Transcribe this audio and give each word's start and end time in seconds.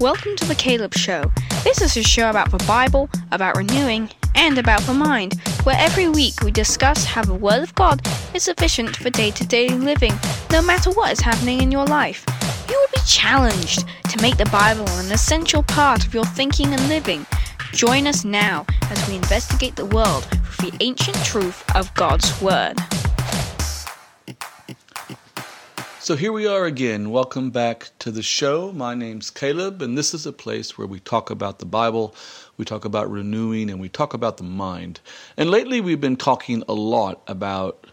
Welcome 0.00 0.34
to 0.36 0.46
the 0.46 0.54
Caleb 0.54 0.94
Show. 0.94 1.30
This 1.62 1.82
is 1.82 1.94
a 1.98 2.02
show 2.02 2.30
about 2.30 2.50
the 2.50 2.64
Bible, 2.66 3.10
about 3.32 3.58
renewing, 3.58 4.08
and 4.34 4.56
about 4.56 4.80
the 4.84 4.94
mind, 4.94 5.38
where 5.64 5.76
every 5.78 6.08
week 6.08 6.32
we 6.42 6.50
discuss 6.50 7.04
how 7.04 7.22
the 7.22 7.34
Word 7.34 7.62
of 7.62 7.74
God 7.74 8.00
is 8.34 8.44
sufficient 8.44 8.96
for 8.96 9.10
day 9.10 9.30
to 9.32 9.46
day 9.46 9.68
living, 9.68 10.14
no 10.50 10.62
matter 10.62 10.90
what 10.92 11.12
is 11.12 11.20
happening 11.20 11.60
in 11.60 11.70
your 11.70 11.84
life. 11.84 12.24
You 12.70 12.78
will 12.78 12.88
be 12.94 13.06
challenged 13.06 13.84
to 14.08 14.22
make 14.22 14.38
the 14.38 14.46
Bible 14.46 14.88
an 14.88 15.12
essential 15.12 15.62
part 15.64 16.06
of 16.06 16.14
your 16.14 16.24
thinking 16.24 16.72
and 16.72 16.88
living. 16.88 17.26
Join 17.74 18.06
us 18.06 18.24
now 18.24 18.64
as 18.84 19.06
we 19.06 19.16
investigate 19.16 19.76
the 19.76 19.84
world 19.84 20.26
with 20.30 20.60
the 20.60 20.72
ancient 20.80 21.22
truth 21.26 21.62
of 21.76 21.92
God's 21.92 22.40
Word. 22.40 22.78
So 26.02 26.16
here 26.16 26.32
we 26.32 26.46
are 26.46 26.64
again. 26.64 27.10
Welcome 27.10 27.50
back 27.50 27.90
to 27.98 28.10
the 28.10 28.22
show. 28.22 28.72
My 28.72 28.94
name's 28.94 29.28
Caleb, 29.28 29.82
and 29.82 29.98
this 29.98 30.14
is 30.14 30.24
a 30.24 30.32
place 30.32 30.78
where 30.78 30.86
we 30.86 30.98
talk 30.98 31.28
about 31.28 31.58
the 31.58 31.66
Bible, 31.66 32.14
we 32.56 32.64
talk 32.64 32.86
about 32.86 33.10
renewing, 33.10 33.68
and 33.68 33.78
we 33.78 33.90
talk 33.90 34.14
about 34.14 34.38
the 34.38 34.42
mind. 34.42 35.00
And 35.36 35.50
lately 35.50 35.78
we've 35.78 36.00
been 36.00 36.16
talking 36.16 36.64
a 36.66 36.72
lot 36.72 37.20
about 37.26 37.86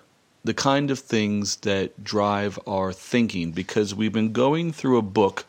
the 0.45 0.53
kind 0.53 0.89
of 0.89 0.99
things 0.99 1.57
that 1.57 2.01
drive 2.01 2.57
our 2.65 2.93
thinking 2.93 3.51
because 3.51 3.93
we've 3.93 4.13
been 4.13 4.31
going 4.31 4.71
through 4.71 4.97
a 4.97 5.01
book 5.01 5.45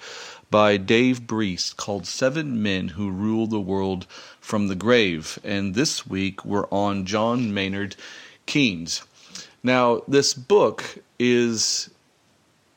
by 0.50 0.78
Dave 0.78 1.28
Breese 1.28 1.72
called 1.72 2.08
Seven 2.08 2.60
Men 2.60 2.88
Who 2.88 3.08
Rule 3.08 3.46
the 3.46 3.60
World 3.60 4.04
from 4.40 4.66
the 4.66 4.74
Grave. 4.74 5.38
And 5.44 5.77
this 5.77 6.08
week 6.08 6.44
we're 6.44 6.66
on 6.72 7.06
John 7.06 7.54
Maynard 7.54 7.94
Keynes. 8.46 9.02
Now, 9.62 10.02
this 10.08 10.34
book 10.34 10.98
is 11.20 11.90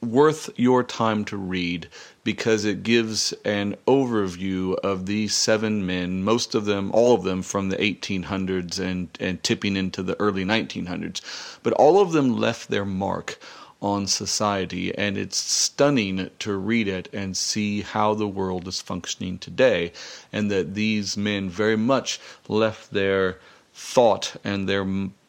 worth 0.01 0.49
your 0.57 0.83
time 0.83 1.23
to 1.25 1.37
read 1.37 1.87
because 2.23 2.65
it 2.65 2.83
gives 2.83 3.33
an 3.45 3.75
overview 3.87 4.75
of 4.79 5.05
these 5.05 5.35
seven 5.35 5.85
men, 5.85 6.23
most 6.23 6.55
of 6.55 6.65
them, 6.65 6.91
all 6.93 7.13
of 7.13 7.23
them 7.23 7.41
from 7.41 7.69
the 7.69 7.77
1800s 7.77 8.79
and, 8.79 9.09
and 9.19 9.43
tipping 9.43 9.75
into 9.75 10.01
the 10.01 10.19
early 10.19 10.43
1900s. 10.43 11.21
But 11.61 11.73
all 11.73 12.01
of 12.01 12.11
them 12.11 12.37
left 12.37 12.69
their 12.69 12.85
mark 12.85 13.39
on 13.81 14.05
society, 14.05 14.95
and 14.95 15.17
it's 15.17 15.37
stunning 15.37 16.29
to 16.37 16.55
read 16.55 16.87
it 16.87 17.09
and 17.11 17.35
see 17.35 17.81
how 17.81 18.13
the 18.13 18.27
world 18.27 18.67
is 18.67 18.79
functioning 18.79 19.39
today, 19.39 19.91
and 20.31 20.51
that 20.51 20.75
these 20.75 21.17
men 21.17 21.49
very 21.49 21.77
much 21.77 22.19
left 22.47 22.91
their 22.91 23.39
thought 23.73 24.35
and 24.43 24.69
their 24.69 24.85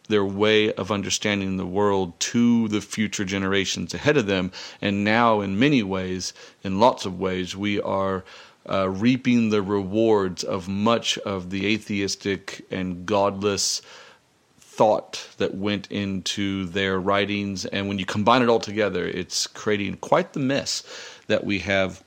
their 0.08 0.24
way 0.24 0.72
of 0.74 0.90
understanding 0.90 1.56
the 1.56 1.66
world 1.66 2.18
to 2.20 2.68
the 2.68 2.80
future 2.80 3.24
generations 3.24 3.94
ahead 3.94 4.16
of 4.16 4.26
them. 4.26 4.52
And 4.80 5.04
now, 5.04 5.40
in 5.40 5.58
many 5.58 5.82
ways, 5.82 6.32
in 6.62 6.80
lots 6.80 7.06
of 7.06 7.18
ways, 7.18 7.56
we 7.56 7.80
are 7.80 8.24
uh, 8.68 8.88
reaping 8.88 9.50
the 9.50 9.62
rewards 9.62 10.44
of 10.44 10.68
much 10.68 11.18
of 11.18 11.50
the 11.50 11.66
atheistic 11.66 12.64
and 12.70 13.06
godless 13.06 13.82
thought 14.58 15.28
that 15.38 15.54
went 15.54 15.90
into 15.90 16.66
their 16.66 16.98
writings. 16.98 17.64
And 17.66 17.88
when 17.88 17.98
you 17.98 18.06
combine 18.06 18.42
it 18.42 18.48
all 18.48 18.60
together, 18.60 19.04
it's 19.04 19.46
creating 19.46 19.96
quite 19.96 20.32
the 20.32 20.40
mess 20.40 20.82
that 21.26 21.44
we 21.44 21.58
have 21.60 22.02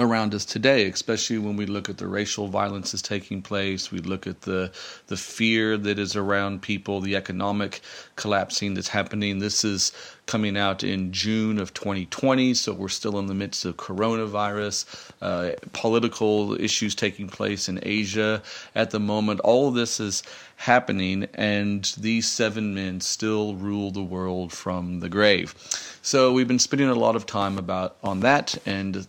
around 0.00 0.34
us 0.34 0.46
today, 0.46 0.88
especially 0.88 1.36
when 1.36 1.56
we 1.56 1.66
look 1.66 1.90
at 1.90 1.98
the 1.98 2.06
racial 2.06 2.48
violence 2.48 2.92
that's 2.92 3.02
taking 3.02 3.42
place, 3.42 3.90
we 3.90 3.98
look 3.98 4.26
at 4.26 4.40
the 4.42 4.72
the 5.08 5.16
fear 5.16 5.76
that 5.76 5.98
is 5.98 6.16
around 6.16 6.62
people, 6.62 7.00
the 7.00 7.14
economic 7.14 7.80
collapsing 8.16 8.72
that's 8.72 8.88
happening. 8.88 9.38
This 9.38 9.64
is 9.64 9.92
coming 10.24 10.56
out 10.56 10.82
in 10.82 11.12
June 11.12 11.58
of 11.58 11.74
2020, 11.74 12.54
so 12.54 12.72
we're 12.72 12.88
still 12.88 13.18
in 13.18 13.26
the 13.26 13.34
midst 13.34 13.66
of 13.66 13.76
coronavirus, 13.76 15.10
uh, 15.20 15.50
political 15.74 16.58
issues 16.58 16.94
taking 16.94 17.28
place 17.28 17.68
in 17.68 17.78
Asia 17.82 18.42
at 18.74 18.92
the 18.92 19.00
moment. 19.00 19.40
All 19.40 19.68
of 19.68 19.74
this 19.74 20.00
is 20.00 20.22
happening, 20.56 21.28
and 21.34 21.84
these 21.98 22.26
seven 22.28 22.74
men 22.74 23.02
still 23.02 23.56
rule 23.56 23.90
the 23.90 24.02
world 24.02 24.54
from 24.54 25.00
the 25.00 25.10
grave. 25.10 25.54
So 26.00 26.32
we've 26.32 26.48
been 26.48 26.58
spending 26.58 26.88
a 26.88 26.94
lot 26.94 27.14
of 27.14 27.26
time 27.26 27.58
about 27.58 27.96
on 28.02 28.20
that 28.20 28.56
and 28.64 29.06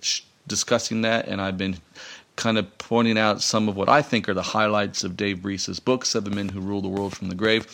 discussing 0.48 1.02
that, 1.02 1.28
and 1.28 1.42
I've 1.42 1.58
been 1.58 1.78
kind 2.36 2.58
of 2.58 2.78
pointing 2.78 3.18
out 3.18 3.42
some 3.42 3.70
of 3.70 3.76
what 3.76 3.90
I 3.90 4.02
think 4.02 4.28
are 4.28 4.34
the 4.34 4.42
highlights 4.42 5.04
of 5.04 5.16
Dave 5.16 5.42
Breese's 5.42 5.80
book, 5.80 6.06
Seven 6.06 6.36
Men 6.36 6.50
Who 6.50 6.62
Rule 6.62 6.82
the 6.82 6.88
World 6.88 7.16
from 7.16 7.30
the 7.30 7.36
Grave. 7.36 7.68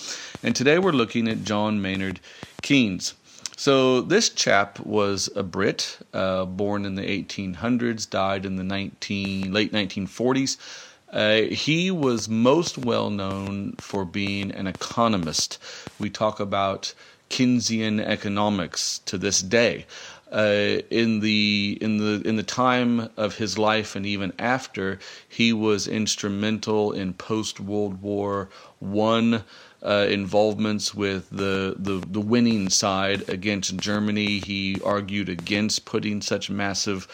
And 0.43 0.55
today 0.55 0.79
we're 0.79 0.91
looking 0.91 1.27
at 1.27 1.43
John 1.43 1.81
Maynard 1.81 2.19
Keynes. 2.61 3.13
So 3.55 4.01
this 4.01 4.29
chap 4.29 4.79
was 4.79 5.29
a 5.35 5.43
Brit, 5.43 5.97
uh, 6.13 6.45
born 6.45 6.85
in 6.85 6.95
the 6.95 7.01
1800s, 7.03 8.09
died 8.09 8.45
in 8.45 8.55
the 8.55 8.63
19, 8.63 9.51
late 9.51 9.73
1940s. 9.73 10.57
Uh, 11.11 11.41
he 11.53 11.89
was 11.89 12.29
most 12.29 12.77
well 12.77 13.09
known 13.09 13.73
for 13.79 14.05
being 14.05 14.51
an 14.51 14.67
economist. 14.67 15.57
We 15.99 16.09
talk 16.09 16.39
about 16.39 16.93
Keynesian 17.29 17.99
economics 17.99 18.99
to 19.05 19.17
this 19.17 19.41
day 19.41 19.85
uh, 20.31 20.81
in 20.89 21.19
the 21.19 21.77
in 21.81 21.97
the 21.97 22.27
in 22.27 22.35
the 22.35 22.43
time 22.43 23.09
of 23.17 23.35
his 23.35 23.57
life 23.57 23.95
and 23.95 24.05
even 24.05 24.33
after, 24.37 24.99
he 25.27 25.53
was 25.53 25.87
instrumental 25.87 26.91
in 26.91 27.13
post 27.13 27.59
World 27.59 28.01
War 28.01 28.49
One. 28.79 29.43
Uh, 29.81 30.05
involvements 30.09 30.93
with 30.93 31.29
the, 31.29 31.73
the, 31.77 32.05
the 32.05 32.19
winning 32.19 32.69
side 32.69 33.29
against 33.29 33.77
Germany. 33.77 34.39
He 34.39 34.77
argued 34.83 35.29
against 35.29 35.85
putting 35.85 36.19
such 36.19 36.49
massive 36.49 37.07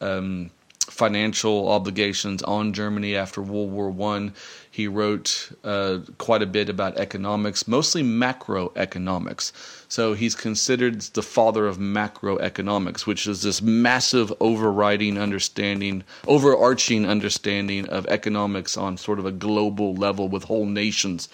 um, 0.00 0.50
financial 0.90 1.68
obligations 1.68 2.42
on 2.42 2.72
Germany 2.72 3.16
after 3.16 3.42
World 3.42 3.70
War 3.70 3.90
One. 3.90 4.34
He 4.70 4.86
wrote 4.86 5.50
uh, 5.64 5.98
quite 6.18 6.42
a 6.42 6.46
bit 6.46 6.68
about 6.68 6.96
economics, 6.98 7.66
mostly 7.66 8.02
macroeconomics. 8.02 9.52
So 9.88 10.14
he's 10.14 10.34
considered 10.34 11.00
the 11.00 11.22
father 11.22 11.66
of 11.66 11.78
macroeconomics, 11.78 13.06
which 13.06 13.26
is 13.26 13.42
this 13.42 13.60
massive 13.60 14.32
overriding 14.40 15.18
understanding, 15.18 16.04
overarching 16.26 17.06
understanding 17.06 17.86
of 17.86 18.06
economics 18.06 18.76
on 18.76 18.96
sort 18.96 19.18
of 19.18 19.26
a 19.26 19.32
global 19.32 19.94
level 19.94 20.28
with 20.28 20.44
whole 20.44 20.66
nations 20.66 21.28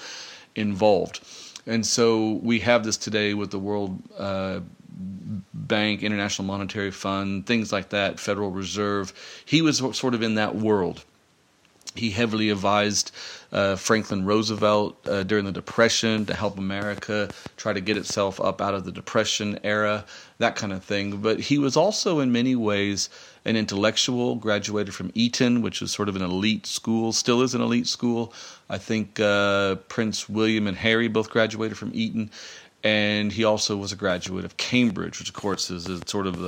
involved. 0.55 1.21
And 1.67 1.87
so 1.87 2.41
we 2.43 2.61
have 2.61 2.85
this 2.85 2.97
today 2.97 3.35
with 3.35 3.51
the 3.51 3.59
World 3.59 3.99
uh, 4.19 4.61
Bank, 4.97 6.03
International 6.03 6.47
Monetary 6.47 6.91
Fund, 6.91 7.47
things 7.47 7.73
like 7.73 7.91
that, 7.91 8.21
Federal 8.21 8.51
Reserve. 8.51 9.13
He 9.45 9.63
was 9.63 9.79
sort 9.79 10.15
of 10.15 10.23
in 10.23 10.37
that 10.37 10.55
world. 10.55 11.05
He 11.97 12.11
heavily 12.11 12.51
advised 12.51 13.13
uh, 13.53 13.77
Franklin 13.77 14.25
Roosevelt 14.25 15.07
uh, 15.07 15.23
during 15.23 15.45
the 15.45 15.53
Depression 15.53 16.27
to 16.27 16.35
help 16.35 16.59
America 16.59 17.31
try 17.57 17.73
to 17.73 17.81
get 17.81 17.97
itself 17.97 18.41
up 18.41 18.61
out 18.61 18.75
of 18.75 18.85
the 18.85 18.91
Depression 18.91 19.61
era, 19.63 20.05
that 20.39 20.57
kind 20.57 20.73
of 20.73 20.83
thing. 20.83 21.19
But 21.19 21.39
he 21.39 21.59
was 21.59 21.77
also, 21.77 22.19
in 22.19 22.33
many 22.33 22.57
ways, 22.57 23.11
an 23.45 23.57
intellectual, 23.57 24.35
graduated 24.35 24.93
from 24.93 25.13
Eton, 25.15 25.63
which 25.63 25.83
is 25.83 25.93
sort 25.93 26.09
of 26.09 26.17
an 26.17 26.23
elite 26.23 26.67
school, 26.67 27.13
still 27.13 27.43
is 27.43 27.55
an 27.55 27.61
elite 27.61 27.87
school. 27.87 28.33
I 28.69 28.79
think 28.79 29.21
uh, 29.21 29.77
Prince 29.89 30.29
William 30.29 30.67
and 30.67 30.77
Harry 30.77 31.07
both 31.07 31.31
graduated 31.31 31.79
from 31.79 31.93
Eton 31.95 32.33
and 32.85 33.33
he 33.33 33.45
also 33.45 33.79
was 33.79 33.93
a 33.93 33.97
graduate 33.97 34.45
of 34.45 34.59
Cambridge, 34.59 35.19
which 35.19 35.31
of 35.31 35.35
course 35.35 35.71
is, 35.71 35.89
is 35.89 36.03
sort 36.07 36.27
of 36.27 36.45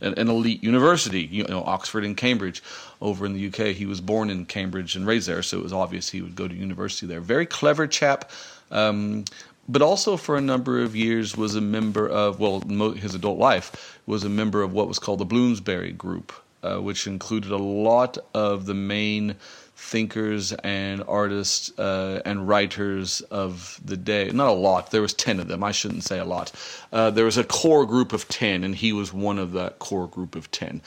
an, 0.00 0.14
an, 0.16 0.28
elite 0.28 0.64
university, 0.64 1.20
you 1.20 1.44
know, 1.44 1.62
Oxford 1.62 2.04
and 2.04 2.16
Cambridge 2.16 2.62
over 3.02 3.26
in 3.26 3.34
the 3.34 3.48
UK. 3.48 3.76
He 3.76 3.84
was 3.84 4.00
born 4.00 4.30
in 4.30 4.46
Cambridge 4.46 4.96
and 4.96 5.06
raised 5.06 5.28
there, 5.28 5.42
so 5.42 5.58
it 5.58 5.62
was 5.62 5.74
obvious 5.74 6.08
he 6.08 6.22
would 6.22 6.34
go 6.34 6.48
to 6.48 6.54
university 6.54 7.06
there. 7.06 7.20
Very 7.20 7.44
clever 7.44 7.86
chap, 7.86 8.30
um, 8.70 9.26
but 9.68 9.82
also 9.82 10.16
for 10.16 10.38
a 10.38 10.40
number 10.40 10.80
of 10.80 10.96
years 10.96 11.36
was 11.36 11.54
a 11.54 11.60
member 11.60 12.08
of, 12.08 12.40
well, 12.40 12.60
his 12.92 13.14
adult 13.14 13.38
life 13.38 14.00
was 14.06 14.24
a 14.24 14.30
member 14.30 14.62
of 14.62 14.72
what 14.72 14.88
was 14.88 14.98
called 14.98 15.20
the 15.20 15.26
Bloomsbury 15.26 15.92
Group, 15.92 16.32
uh, 16.62 16.78
which 16.78 17.06
included 17.06 17.50
a 17.50 17.58
lot 17.58 18.16
of 18.32 18.64
the 18.64 18.74
main 18.74 19.36
thinkers 19.78 20.52
and 20.52 21.02
artists 21.06 21.76
uh, 21.78 22.20
and 22.24 22.48
writers 22.48 23.20
of 23.30 23.80
the 23.84 23.96
day. 23.96 24.28
Not 24.30 24.48
a 24.48 24.52
lot. 24.52 24.90
There 24.90 25.00
was 25.00 25.14
ten 25.14 25.38
of 25.38 25.46
them. 25.46 25.62
I 25.62 25.70
shouldn't 25.70 26.02
say 26.02 26.18
a 26.18 26.24
lot. 26.24 26.52
Uh, 26.92 27.10
there 27.10 27.24
was 27.24 27.38
a 27.38 27.44
core 27.44 27.86
group 27.86 28.12
of 28.12 28.28
ten, 28.28 28.64
and 28.64 28.74
he 28.74 28.92
was 28.92 29.12
one 29.12 29.38
of 29.38 29.52
that 29.52 29.78
core 29.78 30.08
group 30.08 30.34
of 30.34 30.50
ten. 30.50 30.82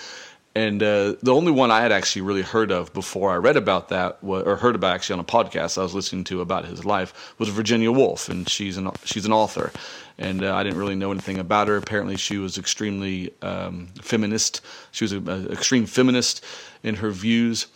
And 0.53 0.83
uh, 0.83 1.15
the 1.23 1.33
only 1.33 1.53
one 1.53 1.71
I 1.71 1.81
had 1.81 1.93
actually 1.93 2.23
really 2.23 2.41
heard 2.41 2.71
of 2.71 2.93
before 2.93 3.31
I 3.31 3.37
read 3.37 3.55
about 3.55 3.87
that, 3.89 4.17
or 4.21 4.57
heard 4.57 4.75
about 4.75 4.93
actually 4.93 5.13
on 5.13 5.19
a 5.21 5.23
podcast 5.23 5.77
I 5.77 5.83
was 5.83 5.95
listening 5.95 6.25
to 6.25 6.41
about 6.41 6.65
his 6.65 6.83
life, 6.83 7.33
was 7.39 7.47
Virginia 7.47 7.93
Woolf, 7.93 8.27
and 8.27 8.47
she's 8.47 8.75
an 8.75 8.91
she's 9.05 9.25
an 9.25 9.31
author. 9.31 9.71
And 10.17 10.43
uh, 10.43 10.53
I 10.53 10.63
didn't 10.63 10.77
really 10.77 10.95
know 10.95 11.11
anything 11.11 11.39
about 11.39 11.69
her. 11.69 11.77
Apparently, 11.77 12.17
she 12.17 12.37
was 12.37 12.57
extremely 12.57 13.33
um, 13.41 13.87
feminist. 14.01 14.59
She 14.91 15.05
was 15.05 15.13
an 15.13 15.49
extreme 15.49 15.85
feminist 15.85 16.43
in 16.83 16.95
her 16.95 17.11
views 17.11 17.67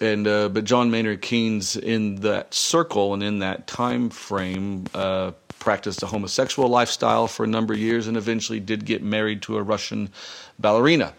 and 0.00 0.26
uh, 0.26 0.48
but 0.48 0.64
John 0.64 0.90
Maynard 0.90 1.22
Keynes 1.22 1.76
in 1.76 2.16
that 2.16 2.54
circle 2.54 3.14
and 3.14 3.22
in 3.22 3.38
that 3.40 3.66
time 3.66 4.10
frame 4.10 4.84
uh, 4.94 5.32
practiced 5.58 6.02
a 6.02 6.06
homosexual 6.06 6.68
lifestyle 6.68 7.26
for 7.26 7.44
a 7.44 7.46
number 7.48 7.72
of 7.74 7.80
years 7.80 8.06
and 8.06 8.16
eventually 8.16 8.60
did 8.60 8.84
get 8.84 9.02
married 9.02 9.42
to 9.42 9.56
a 9.56 9.62
Russian 9.62 10.10
ballerina. 10.58 11.14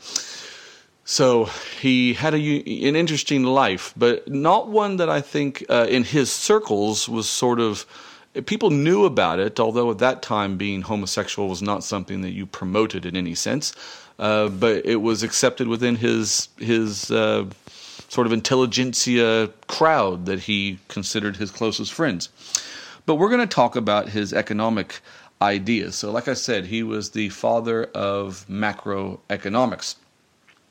So 1.03 1.45
he 1.79 2.13
had 2.13 2.33
a, 2.33 2.37
an 2.37 2.95
interesting 2.95 3.43
life, 3.43 3.93
but 3.95 4.27
not 4.27 4.69
one 4.69 4.97
that 4.97 5.09
I 5.09 5.21
think 5.21 5.63
uh, 5.69 5.85
in 5.89 6.03
his 6.03 6.31
circles 6.31 7.07
was 7.07 7.29
sort 7.29 7.59
of 7.59 7.85
people 8.45 8.69
knew 8.69 9.05
about 9.05 9.39
it, 9.39 9.59
although 9.59 9.89
at 9.91 9.99
that 9.99 10.21
time 10.21 10.57
being 10.57 10.81
homosexual 10.81 11.47
was 11.47 11.61
not 11.61 11.83
something 11.83 12.21
that 12.21 12.31
you 12.31 12.45
promoted 12.45 13.05
in 13.05 13.15
any 13.15 13.35
sense. 13.35 13.73
Uh, 14.17 14.49
but 14.49 14.85
it 14.85 15.01
was 15.01 15.23
accepted 15.23 15.67
within 15.67 15.95
his 15.95 16.49
his 16.57 17.11
uh, 17.11 17.45
sort 18.07 18.27
of 18.27 18.33
intelligentsia 18.33 19.49
crowd 19.67 20.25
that 20.25 20.39
he 20.41 20.79
considered 20.87 21.37
his 21.37 21.51
closest 21.51 21.93
friends. 21.93 22.29
But 23.05 23.15
we're 23.15 23.29
going 23.29 23.47
to 23.47 23.47
talk 23.47 23.75
about 23.75 24.09
his 24.09 24.33
economic 24.33 24.99
ideas. 25.41 25.95
So, 25.95 26.11
like 26.11 26.27
I 26.27 26.33
said, 26.33 26.65
he 26.65 26.83
was 26.83 27.11
the 27.11 27.29
father 27.29 27.85
of 27.85 28.45
macroeconomics, 28.49 29.95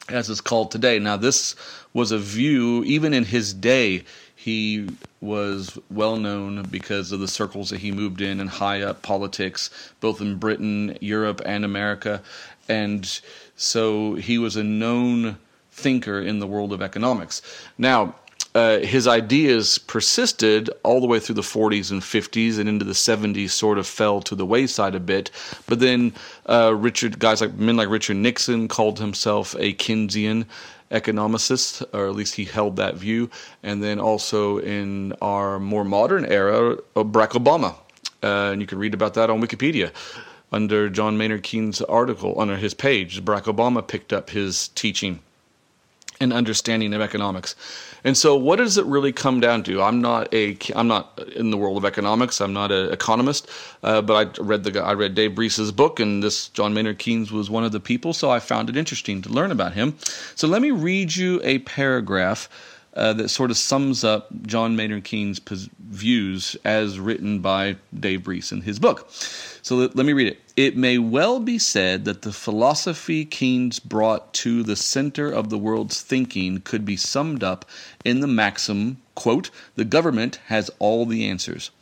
as 0.08 0.30
it's 0.30 0.40
called 0.40 0.70
today. 0.70 0.98
Now, 0.98 1.16
this 1.16 1.54
was 1.92 2.10
a 2.10 2.18
view, 2.18 2.82
even 2.84 3.14
in 3.14 3.24
his 3.24 3.54
day, 3.54 4.04
he 4.34 4.88
was 5.20 5.78
well 5.90 6.16
known 6.16 6.64
because 6.64 7.12
of 7.12 7.20
the 7.20 7.28
circles 7.28 7.70
that 7.70 7.80
he 7.80 7.90
moved 7.90 8.20
in 8.20 8.40
and 8.40 8.50
high 8.50 8.82
up 8.82 9.00
politics, 9.00 9.70
both 10.00 10.20
in 10.20 10.36
Britain, 10.36 10.98
Europe, 11.00 11.40
and 11.46 11.64
America. 11.64 12.20
And 12.68 13.20
so 13.56 14.14
he 14.14 14.36
was 14.36 14.56
a 14.56 14.64
known 14.64 15.38
thinker 15.74 16.20
in 16.20 16.38
the 16.38 16.46
world 16.46 16.72
of 16.72 16.80
economics. 16.80 17.42
Now, 17.76 18.14
uh, 18.54 18.78
his 18.78 19.08
ideas 19.08 19.78
persisted 19.78 20.70
all 20.84 21.00
the 21.00 21.08
way 21.08 21.18
through 21.18 21.34
the 21.34 21.42
40s 21.42 21.90
and 21.90 22.00
50s 22.00 22.58
and 22.58 22.68
into 22.68 22.84
the 22.84 22.92
70s 22.92 23.50
sort 23.50 23.78
of 23.78 23.86
fell 23.86 24.20
to 24.22 24.36
the 24.36 24.46
wayside 24.46 24.94
a 24.94 25.00
bit 25.00 25.32
but 25.66 25.80
then 25.80 26.12
uh, 26.46 26.72
richard 26.72 27.18
guys 27.18 27.40
like 27.40 27.52
men 27.54 27.76
like 27.76 27.88
richard 27.88 28.16
nixon 28.16 28.68
called 28.68 29.00
himself 29.00 29.54
a 29.58 29.74
keynesian 29.74 30.46
economicist, 30.94 31.84
or 31.92 32.06
at 32.06 32.14
least 32.14 32.34
he 32.36 32.44
held 32.44 32.76
that 32.76 32.94
view. 32.94 33.28
And 33.62 33.82
then 33.82 33.98
also 33.98 34.58
in 34.58 35.12
our 35.20 35.58
more 35.58 35.84
modern 35.84 36.24
era, 36.24 36.72
uh, 36.96 37.04
Barack 37.04 37.30
Obama. 37.30 37.74
Uh, 38.22 38.52
and 38.52 38.60
you 38.60 38.66
can 38.66 38.78
read 38.78 38.94
about 38.94 39.14
that 39.14 39.28
on 39.28 39.42
Wikipedia 39.42 39.90
under 40.52 40.88
John 40.88 41.18
Maynard 41.18 41.42
Keynes' 41.42 41.82
article 41.82 42.40
under 42.40 42.56
his 42.56 42.72
page. 42.72 43.22
Barack 43.24 43.44
Obama 43.44 43.86
picked 43.86 44.12
up 44.12 44.30
his 44.30 44.68
teaching 44.68 45.20
and 46.20 46.32
understanding 46.32 46.94
of 46.94 47.00
economics. 47.00 47.56
And 48.04 48.16
so, 48.16 48.36
what 48.36 48.56
does 48.56 48.76
it 48.76 48.84
really 48.84 49.12
come 49.12 49.40
down 49.40 49.62
to? 49.64 49.82
I'm 49.82 50.00
not 50.00 50.32
a 50.34 50.56
I'm 50.74 50.88
not 50.88 51.18
in 51.34 51.50
the 51.50 51.56
world 51.56 51.76
of 51.76 51.84
economics. 51.84 52.40
I'm 52.40 52.52
not 52.52 52.70
an 52.70 52.92
economist, 52.92 53.48
uh, 53.82 54.02
but 54.02 54.38
I 54.38 54.42
read 54.42 54.64
the 54.64 54.82
I 54.82 54.92
read 54.92 55.14
Dave 55.14 55.34
Breese's 55.34 55.72
book, 55.72 56.00
and 56.00 56.22
this 56.22 56.48
John 56.48 56.74
Maynard 56.74 56.98
Keynes 56.98 57.32
was 57.32 57.48
one 57.50 57.64
of 57.64 57.72
the 57.72 57.80
people. 57.80 58.12
So 58.12 58.30
I 58.30 58.40
found 58.40 58.68
it 58.68 58.76
interesting 58.76 59.22
to 59.22 59.28
learn 59.30 59.50
about 59.50 59.72
him. 59.72 59.96
So 60.34 60.46
let 60.46 60.62
me 60.62 60.70
read 60.70 61.16
you 61.16 61.40
a 61.44 61.58
paragraph. 61.60 62.48
Uh, 62.94 63.12
that 63.12 63.28
sort 63.28 63.50
of 63.50 63.56
sums 63.56 64.04
up 64.04 64.28
John 64.46 64.76
Maynard 64.76 65.02
Keynes' 65.02 65.40
views 65.80 66.56
as 66.64 67.00
written 67.00 67.40
by 67.40 67.74
Dave 67.98 68.22
Breese 68.22 68.52
in 68.52 68.60
his 68.60 68.78
book. 68.78 69.10
So 69.62 69.74
let, 69.74 69.96
let 69.96 70.06
me 70.06 70.12
read 70.12 70.28
it. 70.28 70.38
It 70.56 70.76
may 70.76 70.98
well 70.98 71.40
be 71.40 71.58
said 71.58 72.04
that 72.04 72.22
the 72.22 72.32
philosophy 72.32 73.24
Keynes 73.24 73.80
brought 73.80 74.32
to 74.34 74.62
the 74.62 74.76
center 74.76 75.28
of 75.28 75.50
the 75.50 75.58
world's 75.58 76.02
thinking 76.02 76.60
could 76.60 76.84
be 76.84 76.96
summed 76.96 77.42
up 77.42 77.64
in 78.04 78.20
the 78.20 78.28
maxim, 78.28 78.98
quote, 79.16 79.50
the 79.74 79.84
government 79.84 80.38
has 80.46 80.70
all 80.78 81.04
the 81.04 81.28
answers. 81.28 81.72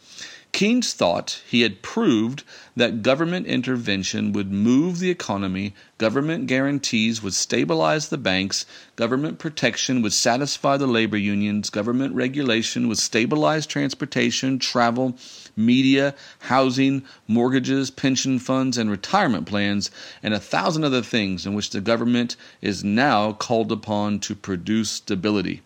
Keynes 0.53 0.93
thought 0.93 1.41
he 1.49 1.63
had 1.63 1.81
proved 1.81 2.45
that 2.77 3.01
government 3.01 3.47
intervention 3.47 4.33
would 4.35 4.53
move 4.53 4.99
the 4.99 5.09
economy, 5.09 5.73
government 5.97 6.47
guarantees 6.47 7.23
would 7.23 7.33
stabilize 7.33 8.09
the 8.11 8.19
banks, 8.19 8.67
government 8.95 9.39
protection 9.39 10.03
would 10.03 10.13
satisfy 10.13 10.77
the 10.77 10.87
labor 10.87 11.17
unions, 11.17 11.71
government 11.71 12.15
regulation 12.15 12.87
would 12.87 12.99
stabilize 12.99 13.67
transportation, 13.67 14.59
travel, 14.59 15.17
media, 15.57 16.15
housing, 16.41 17.03
mortgages, 17.27 17.91
pension 17.91 18.39
funds, 18.39 18.77
and 18.77 18.91
retirement 18.91 19.47
plans, 19.47 19.91
and 20.23 20.35
a 20.35 20.39
thousand 20.39 20.85
other 20.85 21.03
things 21.03 21.47
in 21.47 21.55
which 21.55 21.71
the 21.71 21.81
government 21.81 22.37
is 22.61 22.85
now 22.85 23.33
called 23.33 23.73
upon 23.73 24.21
to 24.21 24.35
produce 24.35 24.91
stability. 24.91 25.63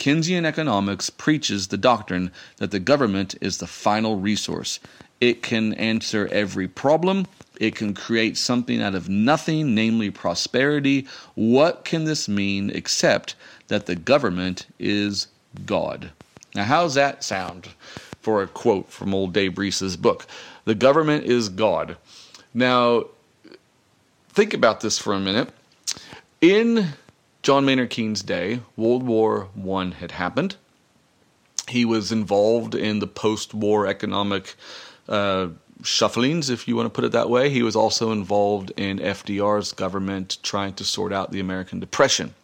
Keynesian 0.00 0.46
economics 0.46 1.10
preaches 1.10 1.68
the 1.68 1.76
doctrine 1.76 2.32
that 2.56 2.70
the 2.70 2.80
government 2.80 3.34
is 3.42 3.58
the 3.58 3.66
final 3.66 4.16
resource. 4.16 4.80
It 5.20 5.42
can 5.42 5.74
answer 5.74 6.26
every 6.32 6.66
problem. 6.66 7.26
It 7.60 7.76
can 7.76 7.92
create 7.92 8.38
something 8.38 8.80
out 8.80 8.94
of 8.94 9.10
nothing, 9.10 9.74
namely 9.74 10.10
prosperity. 10.10 11.06
What 11.34 11.84
can 11.84 12.04
this 12.04 12.30
mean 12.30 12.70
except 12.70 13.34
that 13.68 13.84
the 13.84 13.94
government 13.94 14.66
is 14.78 15.26
God? 15.66 16.10
Now, 16.54 16.64
how's 16.64 16.94
that 16.94 17.22
sound 17.22 17.68
for 18.22 18.42
a 18.42 18.46
quote 18.46 18.90
from 18.90 19.12
old 19.12 19.34
Dave 19.34 19.54
Breese's 19.54 19.98
book? 19.98 20.26
The 20.64 20.74
government 20.74 21.24
is 21.24 21.50
God. 21.50 21.98
Now, 22.54 23.04
think 24.30 24.54
about 24.54 24.80
this 24.80 24.98
for 24.98 25.12
a 25.12 25.20
minute. 25.20 25.50
In 26.40 26.94
John 27.42 27.64
Maynard 27.64 27.90
Keynes' 27.90 28.22
day, 28.22 28.60
World 28.76 29.02
War 29.02 29.48
I 29.56 29.94
had 29.98 30.12
happened. 30.12 30.56
He 31.68 31.84
was 31.84 32.12
involved 32.12 32.74
in 32.74 32.98
the 32.98 33.06
post 33.06 33.54
war 33.54 33.86
economic 33.86 34.56
uh, 35.08 35.48
shufflings, 35.82 36.50
if 36.50 36.68
you 36.68 36.76
want 36.76 36.86
to 36.86 36.90
put 36.90 37.04
it 37.04 37.12
that 37.12 37.30
way. 37.30 37.48
He 37.48 37.62
was 37.62 37.76
also 37.76 38.12
involved 38.12 38.72
in 38.76 38.98
FDR's 38.98 39.72
government 39.72 40.38
trying 40.42 40.74
to 40.74 40.84
sort 40.84 41.12
out 41.12 41.30
the 41.30 41.40
American 41.40 41.80
Depression. 41.80 42.34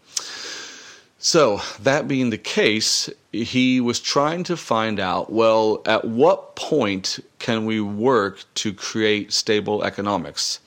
So, 1.19 1.61
that 1.81 2.07
being 2.07 2.31
the 2.31 2.39
case, 2.39 3.11
he 3.33 3.81
was 3.81 4.01
trying 4.01 4.45
to 4.45 4.57
find 4.57 5.01
out 5.01 5.33
well, 5.33 5.83
at 5.85 6.05
what 6.05 6.57
point 6.57 7.19
can 7.39 7.67
we 7.67 7.81
work 7.81 8.45
to 8.57 8.73
create 8.73 9.33
stable 9.33 9.83
economics? 9.83 10.61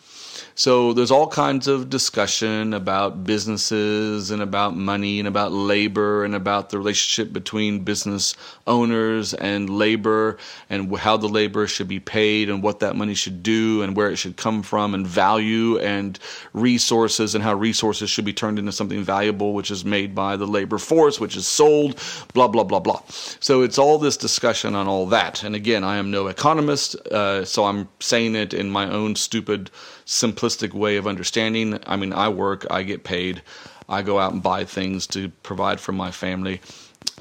So 0.60 0.92
there's 0.92 1.10
all 1.10 1.28
kinds 1.28 1.70
of 1.70 1.90
discussion 1.90 2.74
about 2.74 3.24
businesses 3.24 4.30
and 4.30 4.42
about 4.42 4.76
money 4.76 5.18
and 5.18 5.26
about 5.26 5.54
labor 5.54 6.26
and 6.26 6.36
about 6.36 6.70
the 6.70 6.78
relationship 6.78 7.32
between 7.32 7.86
business 7.86 8.36
owners 8.68 9.34
and 9.34 9.70
labor 9.70 10.36
and 10.70 10.94
how 10.98 11.16
the 11.16 11.30
labor 11.30 11.66
should 11.66 11.88
be 11.88 12.02
paid 12.02 12.50
and 12.50 12.62
what 12.62 12.82
that 12.82 12.98
money 12.98 13.14
should 13.14 13.42
do 13.42 13.84
and 13.84 13.96
where 13.96 14.10
it 14.10 14.18
should 14.18 14.36
come 14.36 14.62
from 14.62 14.94
and 14.94 15.08
value 15.08 15.80
and 15.80 16.20
resources 16.52 17.36
and 17.36 17.42
how 17.42 17.54
resources 17.54 18.10
should 18.10 18.26
be 18.26 18.34
turned 18.34 18.60
into 18.60 18.74
something 18.74 19.02
valuable 19.02 19.54
which 19.54 19.72
is 19.72 19.86
made 19.86 20.14
by 20.14 20.36
the 20.36 20.46
labor 20.46 20.78
force 20.78 21.22
which 21.22 21.38
is 21.38 21.48
sold 21.48 21.98
blah 22.34 22.50
blah 22.50 22.66
blah 22.66 22.82
blah. 22.82 23.02
So 23.40 23.62
it's 23.62 23.78
all 23.78 23.98
this 23.98 24.18
discussion 24.18 24.76
on 24.76 24.90
all 24.90 25.06
that. 25.06 25.42
And 25.42 25.56
again 25.56 25.86
i 25.86 25.96
am 25.96 26.12
no 26.12 26.28
economist 26.28 26.98
uh, 27.08 27.46
so 27.46 27.64
i'm 27.64 27.88
saying 28.02 28.36
it 28.36 28.54
in 28.54 28.70
my 28.70 28.90
own 28.92 29.16
stupid 29.16 29.72
simplistic 30.10 30.74
way 30.74 30.98
of 30.98 31.06
understanding. 31.06 31.80
I 31.86 31.96
mean, 31.96 32.14
I 32.14 32.30
work, 32.30 32.66
I 32.72 32.82
get 32.82 33.04
paid, 33.04 33.44
I 33.88 34.02
go 34.02 34.18
out 34.18 34.34
and 34.34 34.42
buy 34.42 34.66
things 34.66 35.06
to 35.08 35.30
provide 35.44 35.80
for 35.80 35.92
my 35.92 36.10
family. 36.12 36.60